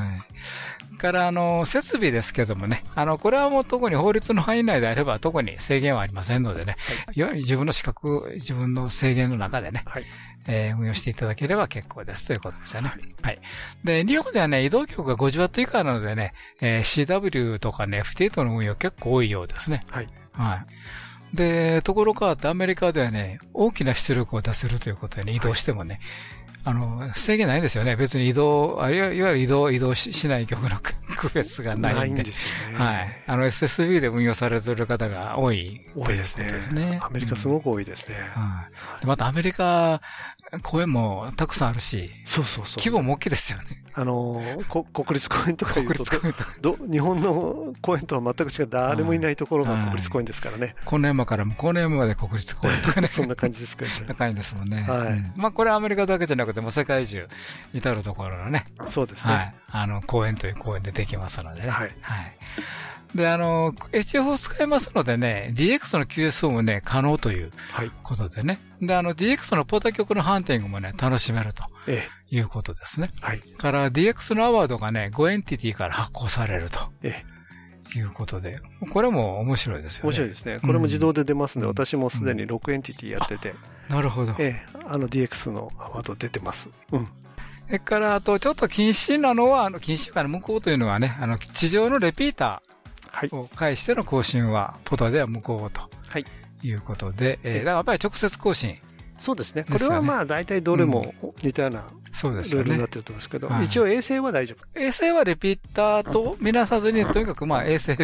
[0.98, 6.76] から、あの、設備ですけどもね、あの、これはもう特に法律の範囲内であれば特に制限はありませんのでね、
[7.14, 9.84] よ自分の資格、自分の制限の中でね、
[10.46, 12.92] えー運用していただければ結構ですということですよね。
[13.22, 13.40] はい。
[13.84, 19.82] で、日本ではね、移動局が 50W 以下なのでね、えー CW とかね、FT との運用結構多いようですね。
[19.90, 20.08] はい。
[20.32, 21.36] はい。
[21.36, 26.00] で、ところ変わってアメリカではね、大きな出力を出せるということでね、移動してもね、
[26.62, 27.96] あの、制限ないんですよね。
[27.96, 30.76] 別に移動、あるいはいわゆる移動、移動ししない曲の
[31.16, 31.94] 区別がないんで。
[31.94, 33.22] ないんですよねはい。
[33.26, 36.98] あの、SSB で運用されている方が多い多いですねといですね。
[37.02, 38.16] アメリカすごく多いですね。
[38.34, 38.68] は
[38.98, 39.00] い。
[39.00, 40.02] でまたアメリカ、
[40.62, 42.74] 公園もたくさんあるし、そうそうそう。
[42.78, 43.82] 規模も大きいですよね。
[43.92, 50.74] あのーこ国立公園とかいうと国立公園とかど日本の公園とは全く違う誰もいないところが国立公園ですからね。
[50.84, 53.06] 金山からも金山まで国立公園とかね。
[53.08, 53.90] そんな感じですかね。
[54.06, 54.82] 高いんですもんね。
[54.82, 57.26] はいうんまあこれはアメリカだけじゃなくてもう世界中
[57.74, 58.64] 至るところのね。
[58.86, 59.54] そうですねはい。
[59.72, 61.68] あの、公園という公園でできますのでね。
[61.68, 61.90] はい。
[62.00, 62.36] はい。
[63.14, 67.50] で、あの、HF を使いますのでね、DX の QSO もね、可能という
[68.02, 68.60] ことでね。
[68.80, 73.10] で、あの、DX のポータ曲のハンティングもね、楽しめるとえいうことですね。
[73.20, 73.40] はい。
[73.40, 76.78] から DX のアワードがね、5エンティティから発行されると。
[77.02, 77.24] え
[77.98, 78.60] いうことで、
[78.92, 80.08] これも面白いですよね。
[80.08, 80.60] 面白いですね。
[80.60, 83.54] これも自動で出ますので、私もすでに6エンティティやってて。
[83.88, 84.34] なるほど。
[84.38, 86.68] ええ、あの DX のアワード出てます。
[86.92, 87.06] うん。
[87.66, 95.82] それから、あと、ちょっと禁止なのは、あの、禁止から無効というのはね、あの、地上のレピーターを介しての交信は、 POTA では無効と。
[96.08, 96.24] はい。
[96.62, 98.76] いうことで、えー、だからやっぱり直接交信。
[99.18, 99.64] そうですね。
[99.70, 101.84] これはまあ大体どれも似たような
[102.22, 104.80] ルールになってると思うんですけど、はい一応衛星は大丈夫。
[104.80, 107.96] 衛星はレピーターとみなさずに、とにかくまあ衛星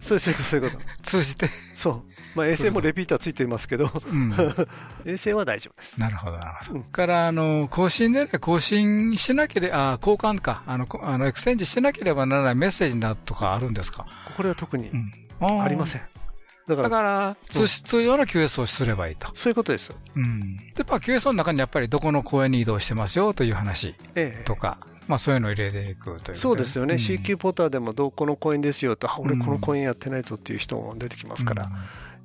[0.00, 0.84] そうそういうこと、そういうこと。
[1.02, 1.48] 通じて。
[1.74, 2.02] そう。
[2.34, 4.34] まあ衛星もレピーターついていますけど、ん
[5.06, 6.00] 衛星は大丈夫です。
[6.00, 6.80] なるほど、なるほど。
[6.80, 14.06] から、あの、交信でね、交信しなければ、あ、交換か、あの、こあの、 exchange しなければならないメッセージだとかあるんですか？
[14.36, 14.90] これは特に
[15.40, 16.00] あありません。
[16.00, 16.06] だ
[16.68, 19.28] だから、通通常の QS をすればいいと。
[19.34, 19.88] そういうことです。
[19.88, 19.96] よ。
[20.16, 20.56] うん。
[20.74, 24.44] で、まあ QS の中にやっぱりどこの公園に移動してますよという話ええ。
[24.44, 26.36] とか、まあそういうのを入れていくという。
[26.36, 26.98] そうですよね、ん。
[26.98, 31.70] CQ ポーターでもどこの公園ですよと、あ俺この公園やってないぞっていう人も出てきますから、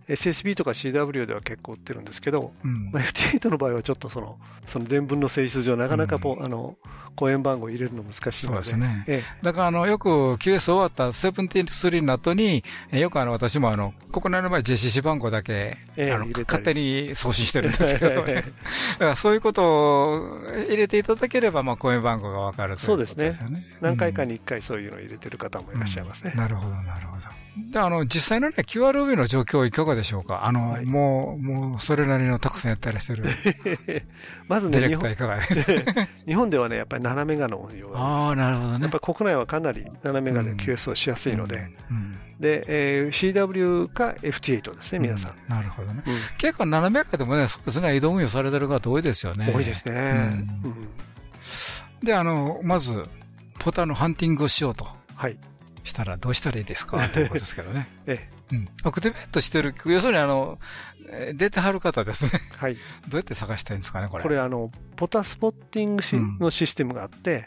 [0.08, 2.92] SSB とか CW では結構売ってるんですけど、うん。
[2.92, 6.78] まあ、FT8 の場合はちょっとその、その伝聞の性質上、なかなかポ、あの、
[7.18, 8.32] 公園番号入れるの難しいので。
[8.42, 9.04] そうですね。
[9.08, 18.44] えだから、あの、よく QS 終わった73の後に、えよくあの、私もあの、国内の場合 JCC 番号だけ、あのええ入れたり勝手に送信してるんですけどえね。
[18.94, 23.34] だからそういうことを入れていただければ、まあ、公園番号がわかるというそうですね。
[23.82, 26.34] 何回かに1回そういうのを入れてる方もいらっしゃいますね。
[26.36, 27.48] なるほど、なるほど。
[27.72, 30.46] で、あの、実際のね、QRV の状況いかがでしょうか？
[30.46, 33.26] あの、もう、もう、それなりのたくさんやったりしてる。
[34.48, 35.86] まずね、ディレクターいかがで
[36.26, 38.80] 日本ではね、やっぱり7メガの運用がああ、なるほどね。
[38.84, 45.50] やっぱり国内はかなり7メガで QS をしやすいので、うんで、えー CW か FT8 ですね、皆さん。
[45.50, 46.04] なるほどね。
[46.38, 49.52] 結構斜めかでもね、そうですね、移動運用されてる方多いですよね。
[49.52, 50.46] 多いですね。
[50.64, 50.88] うん
[52.04, 53.04] で、あの、まず、
[53.58, 54.86] ポタのハンティングをしようと。
[55.16, 55.38] はい。
[55.88, 57.10] したらどうしたらいいですか？
[57.10, 57.88] ということですけどね。
[58.06, 58.70] えうん。
[58.84, 60.60] アクティベートしてる、要するにあの、
[61.10, 62.32] えー出てはる方ですね。
[62.58, 62.76] はい。
[62.76, 62.80] ど
[63.14, 64.24] うやって探したらいいんですかね、これ。
[64.24, 67.46] これ、あの、ポタスポッティングしのシステムがあって、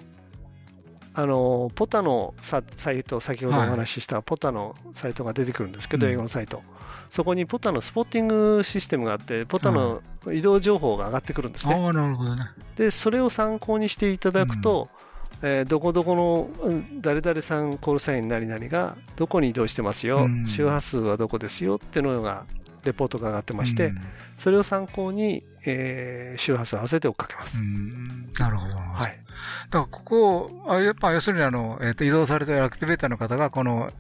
[1.12, 6.62] あの、ポタのササイト、先ほどお話ししたポタのサイトが出てくるんですけど、うん英語のサイト。
[7.10, 10.00] そこにポタのスポッティングシステムがあって、ポタの
[10.32, 11.74] 移動情報が上がってくるんですね。
[11.74, 12.44] ああ、なるほどね。
[12.76, 14.88] で、それを参考にしていただくと、
[15.42, 22.44] えーどこどこのうん誰々さんコールサイン何々がどこに移動してますよ、うん周波数はどこですよっていうのが
[22.84, 24.02] レポートが上がってまして、うん
[24.40, 27.58] それを参考に、えー周波数を合わせて追っかけます。
[28.38, 28.74] なるほど。
[28.74, 29.18] はい。
[29.68, 33.90] だから、ここ、あやっぱ、要するに、あの、えっ、と、移動されているアクティベーターの方が、この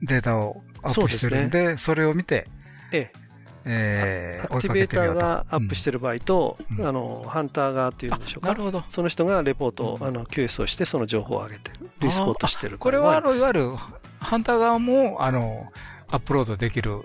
[0.00, 2.46] データをアップしてるんで、それを見て、
[2.92, 8.84] ええーアクティベーターがアップししてる場合と、あのハンター側っていうんでしょうか、なるほど。
[8.88, 13.72] その人がレポートを、あの QS をして、その情報を上げてる、リスポートしてるこれは、あの、いわゆる、
[14.20, 15.66] ハンター側も、あの、
[16.08, 17.02] アップロードできる、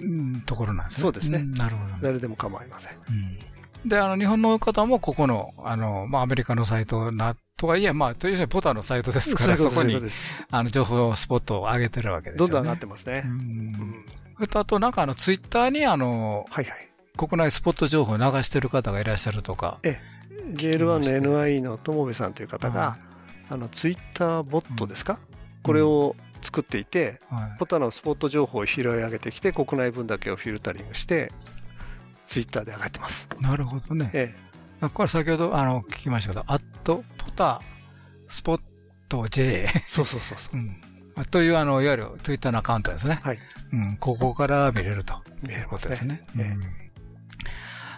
[0.00, 1.02] うんところなんですね。
[1.02, 1.94] そうですね、んなるほど。
[2.00, 2.92] 誰でも構いません。
[3.84, 9.98] で、あの、日本の方もここの、あの、まあ、アメリカのサイトな、とはいえ、まあ、というポタのサイトですから、そこに
[10.50, 12.52] あの、情報スポットを上げてるわけですよね。
[12.52, 13.24] どんどん上がってますね。
[13.24, 14.19] それと、
[14.52, 16.46] あと、なんかあの、ツイッターにあの、
[17.16, 19.78] 国内スポット情報を流してる方がいらっしゃるとか。
[19.82, 22.98] ええ、JL1 の NIE の友部さんという方が、
[23.48, 25.18] あの、ツイッターボットですか、
[25.62, 27.20] これを作っていて、
[27.58, 31.32] ポタのスポット情報を拾い上げてきて、国内分だけをフィルタリングして、
[32.26, 33.28] ツイッターで上がってます。
[33.40, 34.10] なるほどね。
[34.12, 34.34] え
[34.94, 37.60] これ先ほど、あの、聞きましたけど、アットポタ
[38.28, 38.60] スポッ
[39.08, 39.66] ト J。
[39.86, 40.56] そうそうそうそう。
[40.56, 40.80] ん。
[41.24, 43.20] という、あの、いわゆるツイッターのアカウントですね。
[43.22, 43.38] はい。
[43.72, 45.14] うん、ここから見れると。
[45.48, 46.22] いうことですね。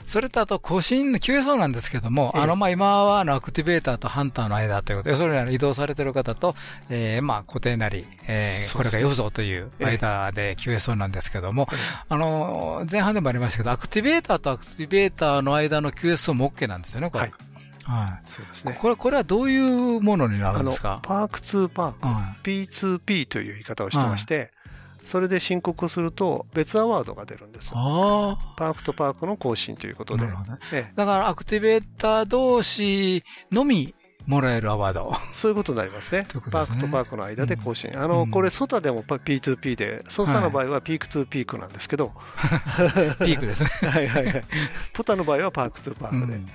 [0.06, 6.54] それとあと、更新の QSO なんですけども、あの、まあ、今は、あの、アクティベーターとハンターの間ということで、それら移動されてる方と、
[6.90, 11.66] えー、まあ、固定なり、えー、これがよぞという間で QSO なんですけども、
[12.08, 17.22] あの、前半でもありましたけど、アクティベーターとアクティベーターの間の QSO も OK なんですよね、これ。
[17.22, 17.32] はい。
[17.84, 18.30] はい。
[18.30, 18.78] そうですね。
[18.80, 21.00] これ、これはどういうものになるんですか？
[21.02, 24.50] パーク2パーク、うん、P2P という言い方をしてまして、
[25.04, 27.70] それで申告すると別アワードが出るんです。
[27.72, 30.26] パークとパークの更新ということで。
[30.26, 30.32] ね
[30.72, 33.94] ええ、だからアクティベーター同士のみ
[34.26, 35.12] もらえるアワード。
[35.32, 36.22] そういうことになりますね。
[36.22, 37.90] ねパークとパークの間で更新。
[37.90, 42.12] うん、あの、これ、ソタでも P2P で、ソタの場合はピークトゥピークなんですけど。
[43.24, 43.70] ピークですね。
[43.90, 44.44] はいはいはい。
[44.92, 46.48] ポタの場合はパークトゥパークで、うん、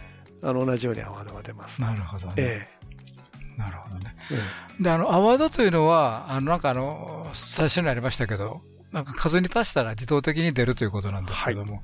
[0.48, 1.82] あの、同じようにアワードが出ます。
[1.82, 2.34] なるほどね。
[2.38, 2.78] ええ
[3.58, 4.16] なるほどね。
[4.78, 11.84] うん、で、あの、アワードというのは、あの、なんかあの、最初にありましたけど、なんか数に達したら自動的に出るということなんですけども、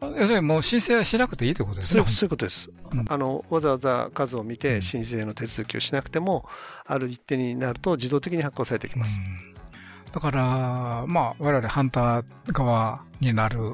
[0.00, 2.04] はい、要するにもう申請はしなくていいということですね。
[2.04, 2.70] そういうことです。
[2.92, 6.46] うん、あの、わざわざ数を見て申請の手続きをしなくても、
[6.84, 9.16] ある一定になると自動的に発行されてきます。
[9.16, 13.72] うん、だから、まあ、我々ハンター側になる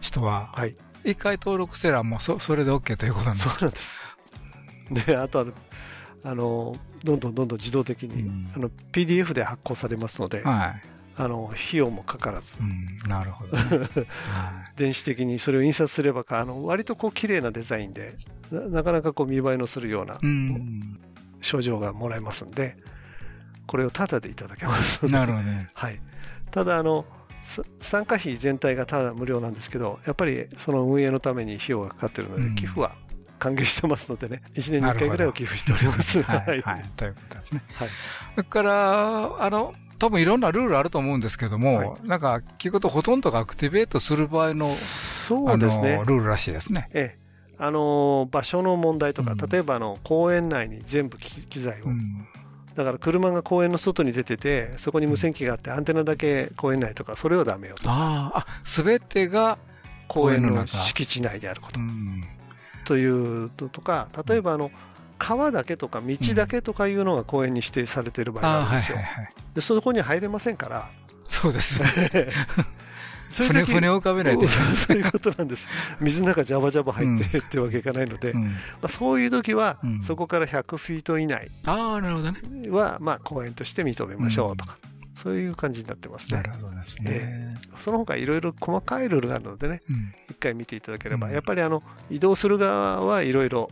[0.00, 0.76] 人は、はい。
[1.04, 3.50] 一回登録せらもうそそれで OK ということなんです。
[3.50, 3.98] そうなんです。
[5.06, 5.46] で、あとは、
[6.24, 10.82] あのどんどんどんどん自動的に、うん、あの PDF で発行されますので、はい、
[11.16, 13.88] あの費用もかからず、うん、なるほど、ね。
[14.76, 18.14] 電子的にそれを印刷すればあの割とこう綺麗なデザインで
[18.50, 21.00] なかなかこう見栄えのするような、うん、
[21.40, 22.76] 症状がもらえますんで
[23.66, 26.00] これをタダでいただけますなるほど、ね、はい、
[26.50, 27.04] ただあの
[27.80, 32.94] 参加費全体がただ無料なんですけどやっぱりその運営のために費用がかかっているので、寄付は
[33.42, 36.22] 歓迎してますのでね、1年に1回ぐらいは寄付しております。
[36.22, 37.62] はい、はい、ということですね。
[37.74, 37.88] はい。
[38.36, 46.02] それから、あの、多分いろんなルールあると思うんですけども、はい、なんか聞くとほとんどがアクティベートする場合の、そうですね。
[46.06, 46.88] ルールらしいですね。
[46.92, 47.22] ええ。
[47.58, 52.26] あの、場所の問題とか、うん、例えばあの、公園内に全部機材を、うん、
[52.74, 57.88] だから車が公園の外に出てて、そこに無線機があって、アンテナだけ公園内とか、それはダメよと。
[57.90, 59.58] ああ、すべてが
[60.08, 61.80] 公園の敷地内であること。
[61.80, 62.22] うん。
[62.84, 64.70] というのとか例えばあの
[65.18, 68.98] 川だけとか道だけとかいうのが公園に指定されている場合があるんですよ、
[69.54, 70.90] でそこに入れませんから。
[71.28, 71.80] そうです
[73.32, 74.46] 船船を浮かべないと。
[74.86, 75.66] そういうことなんです。
[76.00, 78.50] 水の中ジャバジャバ入って、ってわけいかないので、うん、ま
[78.82, 81.50] あ、そういう時は、うん、そこから100フィート以内。
[82.70, 84.76] は、まあ、公園として認めましょうとか、
[85.14, 86.38] そういう感じになってますね。
[86.38, 87.10] なるほどですね。
[87.10, 93.70] えー、その他いろいろ細かいルールがあるのでね、うん、一回見ていただければ、やっぱりあの移動する側はいろいろ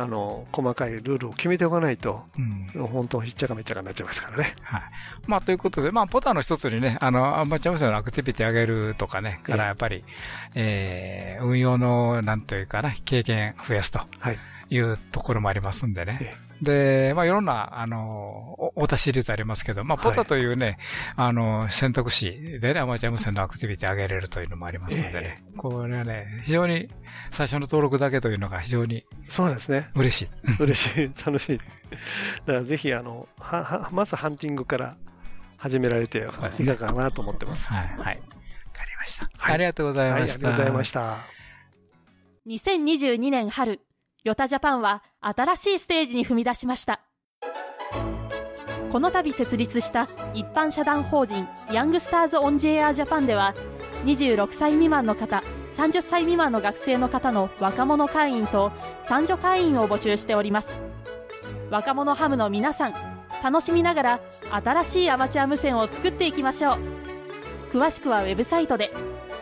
[0.00, 2.22] あの細かいルールを決めておかないと、
[2.74, 4.54] うん、本当、ひっちゃかめっちゃかになっちゃいますからね。
[4.62, 4.82] はい
[5.26, 10.04] まあ、ということで、まあ、ポタの一つにね、あのアマチュア無線のアクティビティ上げるとかね、からやっぱり、
[10.54, 14.00] えー、運用のなんというかな、経験増やすと。
[14.18, 14.38] はい
[14.70, 16.36] いうところもありますんでね。
[16.62, 20.78] で、まあいろんな、あの、お達し率ありますけど、まあポタというね、
[21.16, 25.42] はい、あの、選択肢でね、アマチュア無線のアクティビティ上げれるというのもありますのでね。
[25.48, 26.88] えー、これはね、非常に
[27.30, 29.04] 最初の登録だけというのが非常に。
[29.28, 29.90] そうですね。
[29.94, 30.28] 嬉しい。
[30.62, 31.10] 嬉しい。
[31.24, 31.58] 楽しい。
[31.58, 34.96] だからぜひ、あの、は、は、まずハンティングから
[35.56, 37.68] 始められて、いかがかなと思ってます。
[37.68, 37.86] はい。
[37.86, 37.96] はい。
[37.96, 38.20] わかり
[38.98, 39.30] ました。
[39.36, 40.46] はい、ありがとうございました。
[40.46, 41.40] はい、ありがとうございました。
[42.46, 43.80] 2022年春、
[44.22, 47.00] ヨタジャパンは新しいステージに踏み出しました。
[48.92, 53.54] この度設立した一般社団法人ヤングスターズ・オン・ジェア・ジャパンでは
[54.04, 55.44] 26歳未満の方
[55.76, 60.80] 30歳未満の学生の方の若者会員と三女会員を募集しております。
[61.70, 62.94] 若者ハムの皆さん
[63.42, 66.78] 楽しみながら新しいアマチュア無線を作っていきましょう。
[67.72, 68.90] 詳しくはウェブサイトで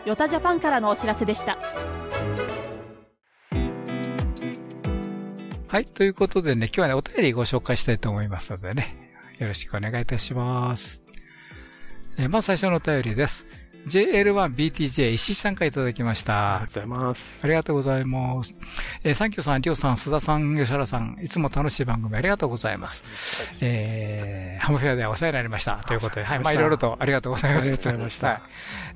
[0.05, 1.57] ヨタジャパンからのお知らせでした。
[5.71, 5.85] はい。
[5.85, 8.95] ということでね、今日はね、お便りご紹介したいと思いますのでね、
[9.37, 11.03] よろしくお願いいたします。
[12.17, 13.45] えー、まず最初のお便りです。
[13.85, 16.63] JL1BTJ 石井さんからいただきました。
[16.63, 17.39] ありがとうございます。
[17.43, 18.55] ありがとうございます。
[19.03, 23.53] えー、サンキューさん、りょうさん、須田さん、吉原さん、いつも楽しい番組ありがとうございます。
[23.61, 25.83] えー、ハムフェアではお世話になりました。
[25.87, 27.69] ということで、はい、まあいろいろとありがとうございました。
[27.69, 28.27] ありがとうございました。
[28.27, 28.41] はい、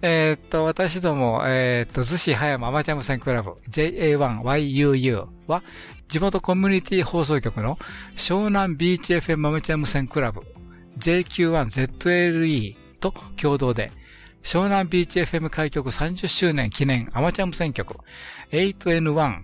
[0.01, 5.63] えー、っと、私ども、えー、っと、逗子葉山アマチュア無線クラブ JA1YUU は、
[6.07, 7.77] 地元コミュニティ放送局の
[8.15, 10.41] 湘南ビーチ FM アマチュア無線クラブ
[10.99, 13.91] JQ1ZLE と共同で、
[14.43, 17.95] 湘南ビーチ FM 開局30周年記念アマチュア無線局
[18.51, 19.41] 8N1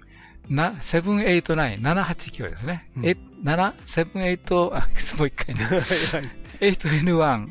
[0.50, 0.76] な、
[1.78, 2.90] 789ですね。
[2.98, 5.66] うん、え、778、あ、 もう一回ね。
[6.60, 7.48] 8N1、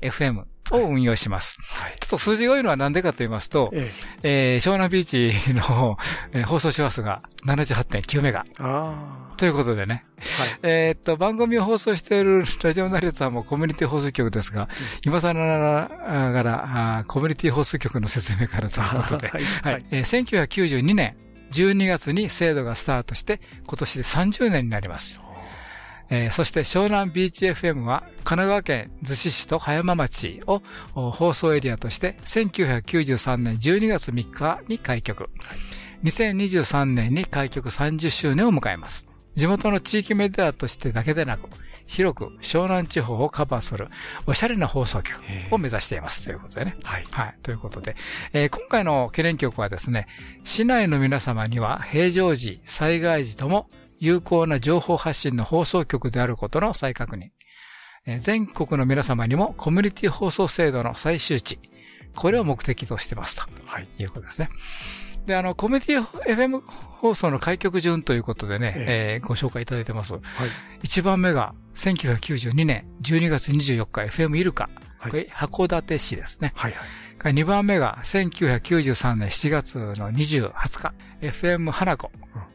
[0.00, 1.58] 789FM を運用します。
[2.00, 3.90] ちょっと数字が多いのはなんでかと言いますと、え
[4.22, 4.56] え。
[4.58, 5.98] ー湘南ビーチの、
[6.32, 8.44] えー放送周波数が78.9メガ。
[8.58, 10.04] あということでね。
[10.62, 14.68] えーっと、番組を放送しているラジオナリオさんもコミュニティ放送局ですが、
[15.04, 15.88] 今更な
[16.32, 19.72] がらあーコミュニティ放送局の説明からということで、はい。
[19.74, 19.86] はい。
[19.90, 21.16] えー1992年
[21.52, 25.20] 12月に制度がスタートして、今年で30年になります。
[26.14, 30.62] えーそして湘南ビーチ FM は神奈川県逗子市と葉山町を
[30.94, 35.30] お放送エリアとして1993年12月3日に開局。
[36.04, 39.08] 2023年に開局30周年を迎えます。
[39.36, 41.48] 地元の地域メディアとしてだけでなく、
[41.86, 43.88] 広く湘南地方をカバーする
[44.26, 45.18] おしゃれな放送局
[45.50, 46.76] を目指していますということでね。
[46.82, 47.04] はい。
[47.10, 47.34] はい。
[47.42, 47.96] ということで、
[48.34, 50.08] えー今回の記念曲はですね、
[50.44, 53.68] 市内の皆様には平常時、災害時とも
[54.02, 57.28] 有効な情報発信の放送局であることの再確認。
[58.04, 61.60] えー全国の皆様にもコミュニティ放送制度の最終値。
[62.16, 63.44] これを目的としてますと。
[63.64, 63.86] はい。
[64.00, 64.48] いうことですね。
[65.26, 70.14] で、あの、コミュニティ FM 放送の開局順ということでね、えーご紹介いただいてます。
[70.82, 74.68] 1番目が1992年12月24日 FM イルカ。
[75.00, 76.52] これ函館市ですね。
[76.54, 77.34] はいはい。
[77.34, 82.10] 2番目が1993年7月の20、20日 FM 花子。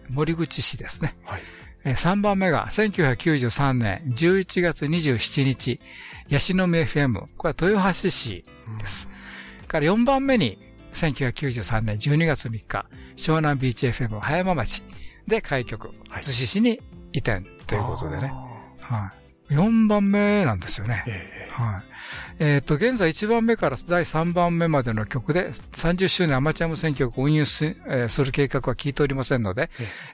[0.09, 1.15] 森口市ですね。
[1.26, 1.41] はい。
[1.86, 5.80] 3番目が1993年11月27日、
[6.28, 7.28] ヤシの実 FM。
[7.38, 8.43] これは豊橋市
[8.80, 9.09] です。
[9.68, 10.57] から4番目に
[10.93, 12.85] 1993年12月3日、
[13.15, 14.83] 湘南ビーチ FM 葉山町
[15.27, 15.89] で開局。
[16.09, 16.79] 逗子市に
[17.13, 18.33] 移転ということでね。
[18.79, 19.11] は
[19.49, 19.53] い。
[19.53, 21.03] 4番目なんですよね。
[21.51, 21.83] はい。
[22.39, 29.69] えっ、と、現在1番目から第3番目までの曲で30周年アマチュア無線局を運用す,、えーする計画は聞いておりませんので、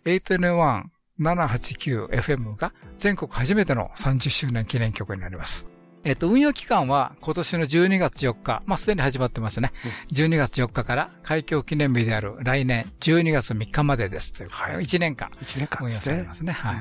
[0.05, 0.83] 8N1
[1.19, 5.72] 789FM が全国初めての30周年記念曲になります。
[6.05, 9.71] えっと、運用期間は今年の12月4日、まあ、すでに始まってますね。
[10.11, 14.33] 12月4日から開業記念日である来年12月3日までです。
[14.33, 15.29] ということで、1年間。
[15.41, 15.97] 1年間運用。
[15.97, 16.51] されますね。
[16.51, 16.75] はい。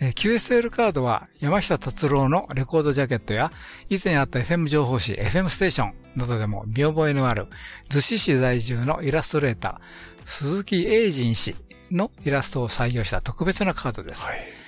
[0.00, 3.52] えー QSL カードは山下達郎のレコードジャケットや、
[3.90, 7.48] 以前あった FM 情報誌、FM ステーションなどでも見覚えのある、
[7.90, 11.56] 逗子市在住のイラストレーター、鈴木英人氏
[11.90, 14.28] のイラストを採用した特別なカードです。
[14.28, 14.61] ジャ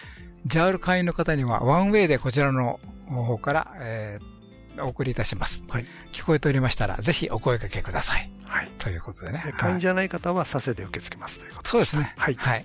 [0.46, 4.34] ール会員の方にはワンウェイでこちらの方から、えー
[4.80, 5.64] お送りいたします。
[6.12, 8.30] 聞こえておりましたら、ぜひお声掛けください。
[8.44, 8.70] はい。
[8.78, 9.42] ということでね。
[9.46, 12.12] で会員じゃない方は佐世で受け付けますということそうですね。
[12.16, 12.34] はい。
[12.34, 12.64] はい。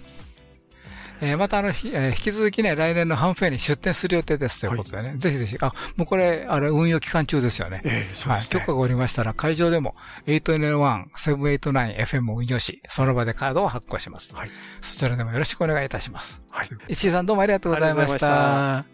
[1.22, 7.82] えーまたあの、ひえー引き続きね、来年のハンフェアに出展する予定ですということでね、ぜひぜひ、あ、もうこれ、あれ、運用期間中ですよね。
[7.84, 8.46] ええそうはい。
[8.48, 9.96] 許可がおりましたら、会場でも、
[10.28, 14.36] 8N1、789FM を運用し、その場でカードを発行します。
[14.36, 14.50] はい。
[14.82, 16.42] そちらでもよろしくお願いいたします。
[16.50, 16.70] はい。
[16.88, 18.86] 石井さんどうもありがとうございました。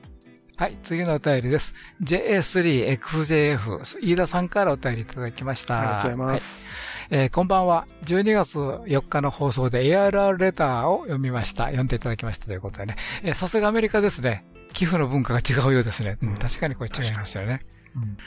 [0.57, 1.75] はい、次のお便りです。
[2.01, 5.79] JA3XJF、飯田さんからお便りいただきました。
[5.79, 7.85] ありがとうございますはいえーこんばんは。
[8.05, 11.65] 12月4日の放送で ARR レターを読みました。
[11.65, 12.95] 読んでいただきましたということでね。
[13.23, 14.45] えーさすがアメリカですね。
[14.73, 16.17] 寄付の文化が違うようですね。
[16.21, 17.59] うん確かにこれ違いますよね。
[17.95, 18.17] うん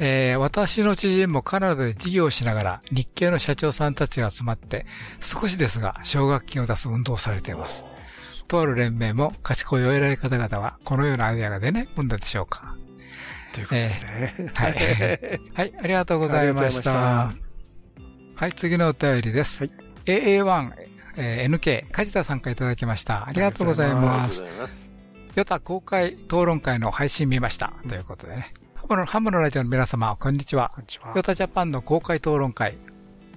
[0.00, 4.86] えー私の知人もカナダで事業をしながら日系の社長さんたちが集まって
[5.20, 7.84] 少しですが奨学金を出す運動をされています。
[8.48, 12.76] とある連盟も賢いお偉い方々はこのようなアイデアが出ないもんだでしょうか。
[13.52, 14.34] ということですね。
[14.54, 14.74] はい。
[15.54, 17.51] はい、ありがとうございました。
[18.34, 19.64] はい、次のお便りです。
[20.04, 20.72] AA1、
[21.16, 23.26] えー NK、梶田さんからいただきました。
[23.26, 24.44] ありがとうございます。
[25.34, 27.72] ヨタ公開討論会の配信見ました。
[27.88, 28.52] ということでね。
[28.74, 30.72] ハムの、ハムのラジオの皆様、こんにちは。
[31.14, 32.76] ヨタジャパンの公開討論会。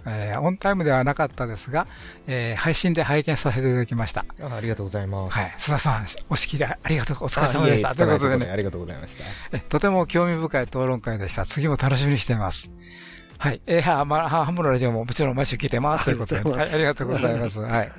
[0.07, 1.87] えーオンタイムではなかったですが、
[2.27, 4.25] えー配信で拝見させていただきました。
[4.39, 5.31] ありがとうございます。
[5.31, 5.45] はい。
[5.57, 7.89] 須田さん、押し切りありがとう、お疲れ様でした。
[7.89, 8.51] あいえいえということでね。
[8.51, 9.57] ありがとうございました。
[9.57, 11.45] えとても興味深い討論会でした。
[11.45, 12.71] 次も楽しみにしています。
[13.37, 13.61] はい。
[13.65, 16.05] えー、は、まあ、ハムのラジオももちろん毎週聞いてます。
[16.05, 17.61] ということで、はい、ありがとうございます。
[17.61, 17.91] はい。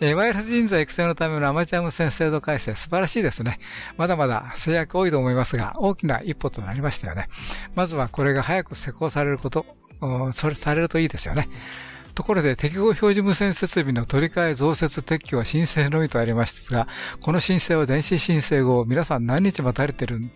[0.00, 3.58] えーワイヤレス人材育成のためのアマチュア無線制度改正、素晴らしいですね。
[3.96, 7.28] まだまだ制約多いと思いますが、大きな一歩となりましたよね。
[7.74, 9.66] まずはこれが早く施行されること、
[10.00, 11.48] おそれされるといいですよね。
[12.14, 16.88] ところで、適合表示無線設備の取り替え増設撤去は申請のみとありましたが、
[17.20, 20.30] この申請は電子申請後、皆さん何日待たれてるの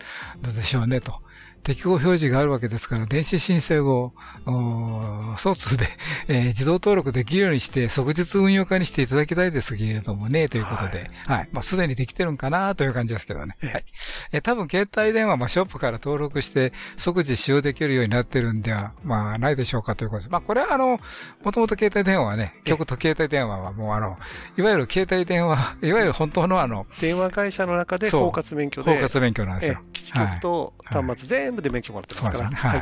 [0.55, 1.22] でしょうねと。
[1.62, 4.12] 適合表示があるわけですから、電子申請後、
[4.46, 5.86] お疎通で、
[6.28, 11.48] えー自動登録できるようにして、即日運用化にしていただきたいですけれどもね、ということで、はい。
[11.52, 13.56] まあ、すでにできてるんかなという感じですけどね。
[13.62, 13.84] はい。
[14.32, 20.30] えー多分、携帯電話、まあ、ショップから登録して、即時使用できるようになってるんでは、まあ、ないでしょうかということです。
[20.30, 20.98] まあ、これは、あの、
[21.44, 24.18] もともと携帯電話はね、局と携帯電話はもう、あの、
[24.56, 28.90] いわゆる携帯電話、 いわゆる本当のあの、電話会社の中で包括免許で。
[28.98, 32.51] 包括免許なんですよええ基地局と端末全部で免許もらってますから。
[32.51, 32.57] ね。
[32.57, 32.80] はい。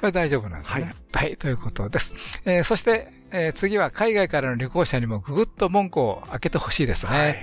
[0.00, 0.94] これ大丈夫なんですよね。
[1.12, 2.14] はい、はい、ということです。
[2.46, 7.12] えー、そして、えー、次は海外からの旅行者にもぐぐっと門戸を開けてほしいですね。
[7.12, 7.36] はい、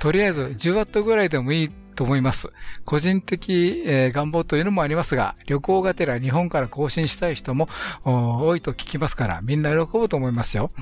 [0.00, 2.50] とりあえず10ワットぐらいでもいいと思います。
[2.84, 7.68] 個人的、えー、願望というのもありますが、旅行がてら日本から更新したい人も
[8.04, 10.72] 多いと聞きますから、みんな喜ぶと思いますよ。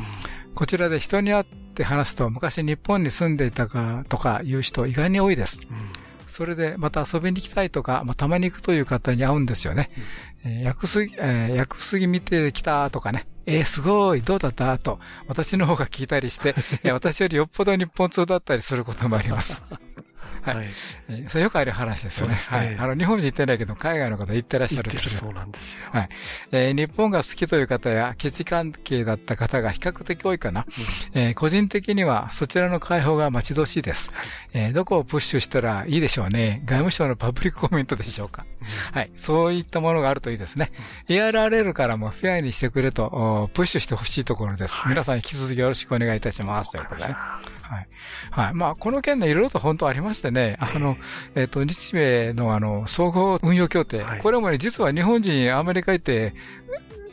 [0.49, 5.61] うん、こちらで人に会って話すと、昔日本に住んでいたかとかいう人意外に多いです。
[5.71, 9.91] うんそれでまた遊びに行きたいとか、まあ、たまに行くという方に会うんですよね。
[10.45, 13.27] うん、えー、薬水、えー、薬水見てきたとかね。
[13.47, 14.77] えー、すごい、どうだった？
[14.77, 16.55] と、私の方が聞いたりして、
[16.93, 19.63] 私よりよっぽど日本通だったりすることもあります。
[20.43, 20.67] はい。
[21.29, 22.35] それよくある話ですよね。
[22.35, 22.77] はい。
[22.77, 25.81] あの、日本人行ってないけど、海外の方行ってらっしゃるってそうなんですよ。
[25.91, 26.09] はい。
[26.53, 30.67] え日本が好きという方や、基地関係だった方が比較的多いかな。
[31.15, 34.13] え個人的には、そちらの解放が待ち遠しいです。
[34.53, 36.63] えどこをプッシュしたらいいでしょうね。
[36.65, 38.47] 外務省のパブリックコメントでしょうか。
[38.93, 39.11] はい。
[39.17, 40.73] そういったものがあるといいですね。
[41.09, 44.81] ERRL からもフェアにしてくれと、プッシュしてほしいところです。
[44.87, 46.71] 皆さん引き続きよろしくお願いいたします。
[46.71, 47.17] ということでね。
[47.69, 47.89] はい。
[48.31, 48.55] はい。
[48.55, 50.97] まあ、この件ね、いろいろと本当ありましてね、あの、
[51.35, 56.35] えっ、ー、と、日米のあの、総合運用協定、はい、これもね、実は日本人アメリカ行って、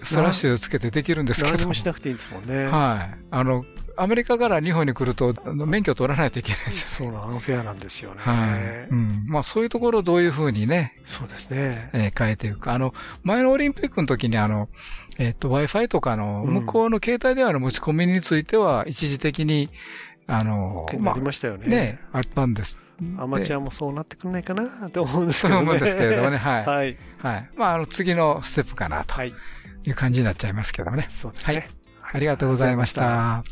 [0.03, 1.57] スラッシュつけてできるんですけど。
[1.57, 2.67] 何もしなくていいんですもんね。
[2.67, 3.17] はい。
[3.31, 3.65] あの、
[3.97, 7.17] アメリカから日本に来ると、免許取らないといけないですよ、ね。
[7.17, 8.21] そうな、アンフェアなんですよね。
[8.21, 8.89] はい。
[8.91, 9.25] うん。
[9.27, 10.95] まあ、そういうところをどういうふうにね。
[11.05, 11.89] そうですね。
[11.93, 12.73] えー、変えていくか。
[12.73, 12.93] あの、
[13.23, 14.69] 前のオリンピックの時にあの、
[15.17, 19.69] えっ、ー、と、Wi-Fi とかの、向こうの携帯電話の持ち込みについては、一時的に、
[20.27, 21.67] あの、まあ、りましたよね。
[21.67, 22.85] ね、あったんです。
[23.17, 24.89] アマチュアもそうなってくんないかな？
[24.89, 25.57] と思うんですけどね。
[25.57, 26.65] そう思うんですけれどもね、はい。
[26.65, 26.97] はい。
[27.19, 27.49] はい。
[27.55, 29.33] まあ、あの、次のステップかな、とい
[29.87, 31.05] う感じになっちゃいますけどもね。
[31.09, 31.55] そうですね。
[31.55, 31.67] はい。
[32.13, 33.43] ありがとうございました。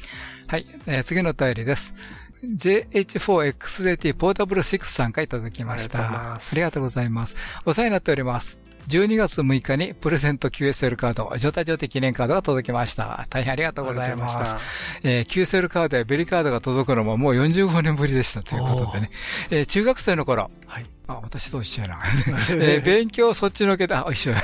[0.54, 1.96] はい、えー、次のお便りです。
[2.44, 6.36] JH4XJT ポータブル6さんからいただきました。
[6.36, 7.36] ありがとうございます。
[7.66, 8.60] お世話になっております。
[8.88, 13.26] 12月6日にプレゼント QSL カード、状態上的記念カードが届きました。
[13.32, 14.56] 大変ありがとうございます。
[15.02, 19.10] えー、QSL カードやベリカードが届くのももう45年ぶりでしたということでね。
[19.50, 22.04] えー、中学生の頃、はい、あ、私と一緒やな。
[22.52, 24.42] えー、勉強そっちのけで、あ、一緒や。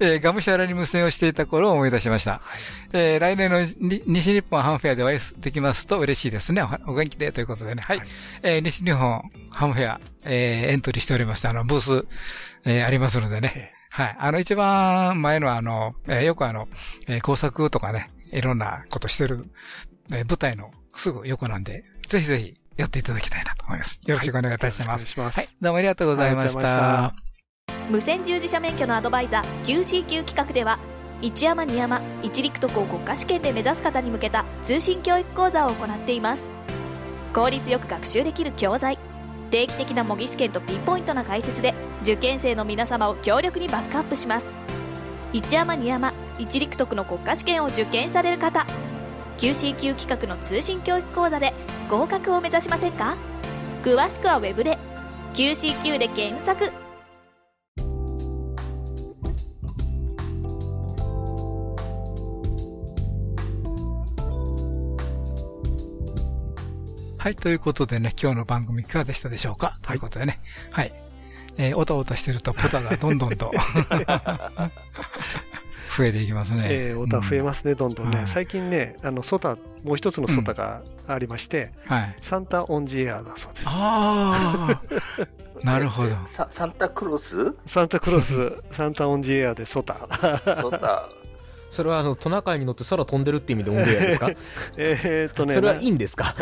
[0.00, 2.30] えー、がむしゃらに無線をしていた頃を思い出しました。
[2.30, 2.40] はい、
[2.92, 3.60] えー、来年の
[4.06, 6.62] 西日本ハムフェアでお会いできますと嬉しいですね。
[6.86, 7.82] お元気でということでね。
[7.82, 7.98] はい。
[7.98, 8.08] はい、
[8.42, 11.50] えー、西日本ハムフェア、えー、エントリーしておりました。
[11.50, 12.06] あの、ブース、
[12.64, 13.72] えー、ありますのでね。
[13.90, 14.16] はい。
[14.18, 16.68] あの、一番前のあの、えー、よくあの、
[17.08, 19.50] えー、工作とかね、いろんなことしてる、
[20.12, 24.00] えー、舞台のすぐ横なんで、ぜひぜひやっていただきたいなと思います。
[24.06, 25.20] よろしくお願いいたします。
[25.20, 27.12] はい、はい、どうもありがとうございました。
[27.90, 30.78] 無線従事者免許のアドバイザー QCQ 企画では、
[31.20, 36.48] 一山二山一陸徳を国家試験で目指す方に向けた通信教育講座を行っています
[37.34, 38.98] 効率よく学習できる教材
[39.50, 44.54] 定期的な模擬試験とピンポイントな解説で受験生の皆様を強力にバックアップします
[45.32, 48.64] 一山二山一陸徳の国家試験を受験される方
[49.38, 51.54] QCQ 企画の通信教育講座で
[51.88, 53.16] 合格を目指しませんか？
[53.82, 54.76] 詳しくはウェブで。
[55.34, 56.72] QCQ で検索。
[67.18, 70.40] はい、ということでね、今日の番組いかがでしたでしょうか、ということでね、
[70.72, 70.92] はい。
[71.58, 73.52] えー、おたおたしてるとポタがどんどんと
[75.98, 76.66] 増えていきますね。
[76.70, 78.22] えー、オタ増えますね、どんどんね。
[78.26, 82.16] 最近ね、あの、ソタ、もう一つのソタがありまして、はい。
[82.20, 83.64] サンタオンジエアだそうです。
[83.66, 84.82] ああ。
[85.66, 86.14] なるほど。
[86.26, 87.52] ササンタクロス？
[87.66, 89.96] サンタクロス、サンタオンジエアでソタ。
[90.62, 91.08] ソタ。
[91.70, 94.30] それはあのトナカイに乗って空飛んでるって意味でオンデアですか？
[94.78, 95.54] えっとね。
[95.54, 96.34] それはいいんですか？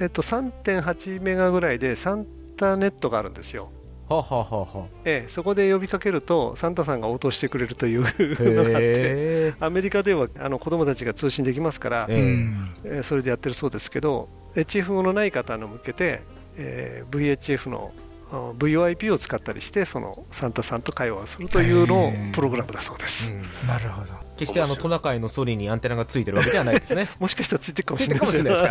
[0.00, 2.26] えっと、3.8メガぐらいでサン
[2.56, 3.70] タネットがあるんですよ。
[4.08, 4.86] はははは。
[5.04, 16.22] ええ、そこで呼びかけるとサンタさんが応答してくれるというのがあってアメリカではあの子供たちが通信できますから、えそれでやってるそうですけど HF のない方の向けて、
[16.56, 17.92] えー、VHF の
[18.30, 23.30] VOIP を使ったりしてそのサンタさんと会話をするというのをプログラムだそうです、
[23.66, 27.08] なるほど決してあのトナカイのソリにアンテナがついてるわけではないですね。
[27.18, 28.42] もしかしたらついてるかもしれない。
[28.42, 28.62] です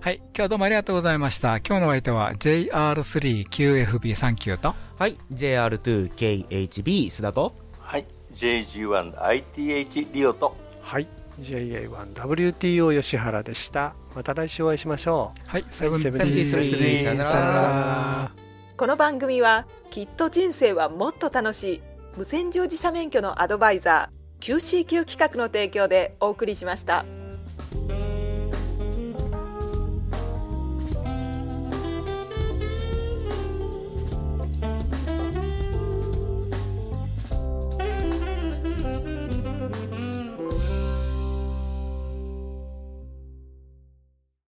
[0.00, 0.16] はい。
[0.16, 1.58] 今日はどうもありがとうございました。
[1.58, 11.06] 今日のお相手は JR3QFB39 と、はい、JR2KHB 須田と、はい、JG1ITH リオと、はい、
[11.38, 13.94] JA1WTO 吉原でした。
[14.14, 15.48] また来週お会いしましょう。
[15.48, 18.30] はい、セブンティ73さよなら。
[18.76, 21.82] この番組はきっと人生はもっと楽しい。
[22.16, 27.04] 無線乗自社免許のアドバイザー QCQ 企画の提供でお送りしました。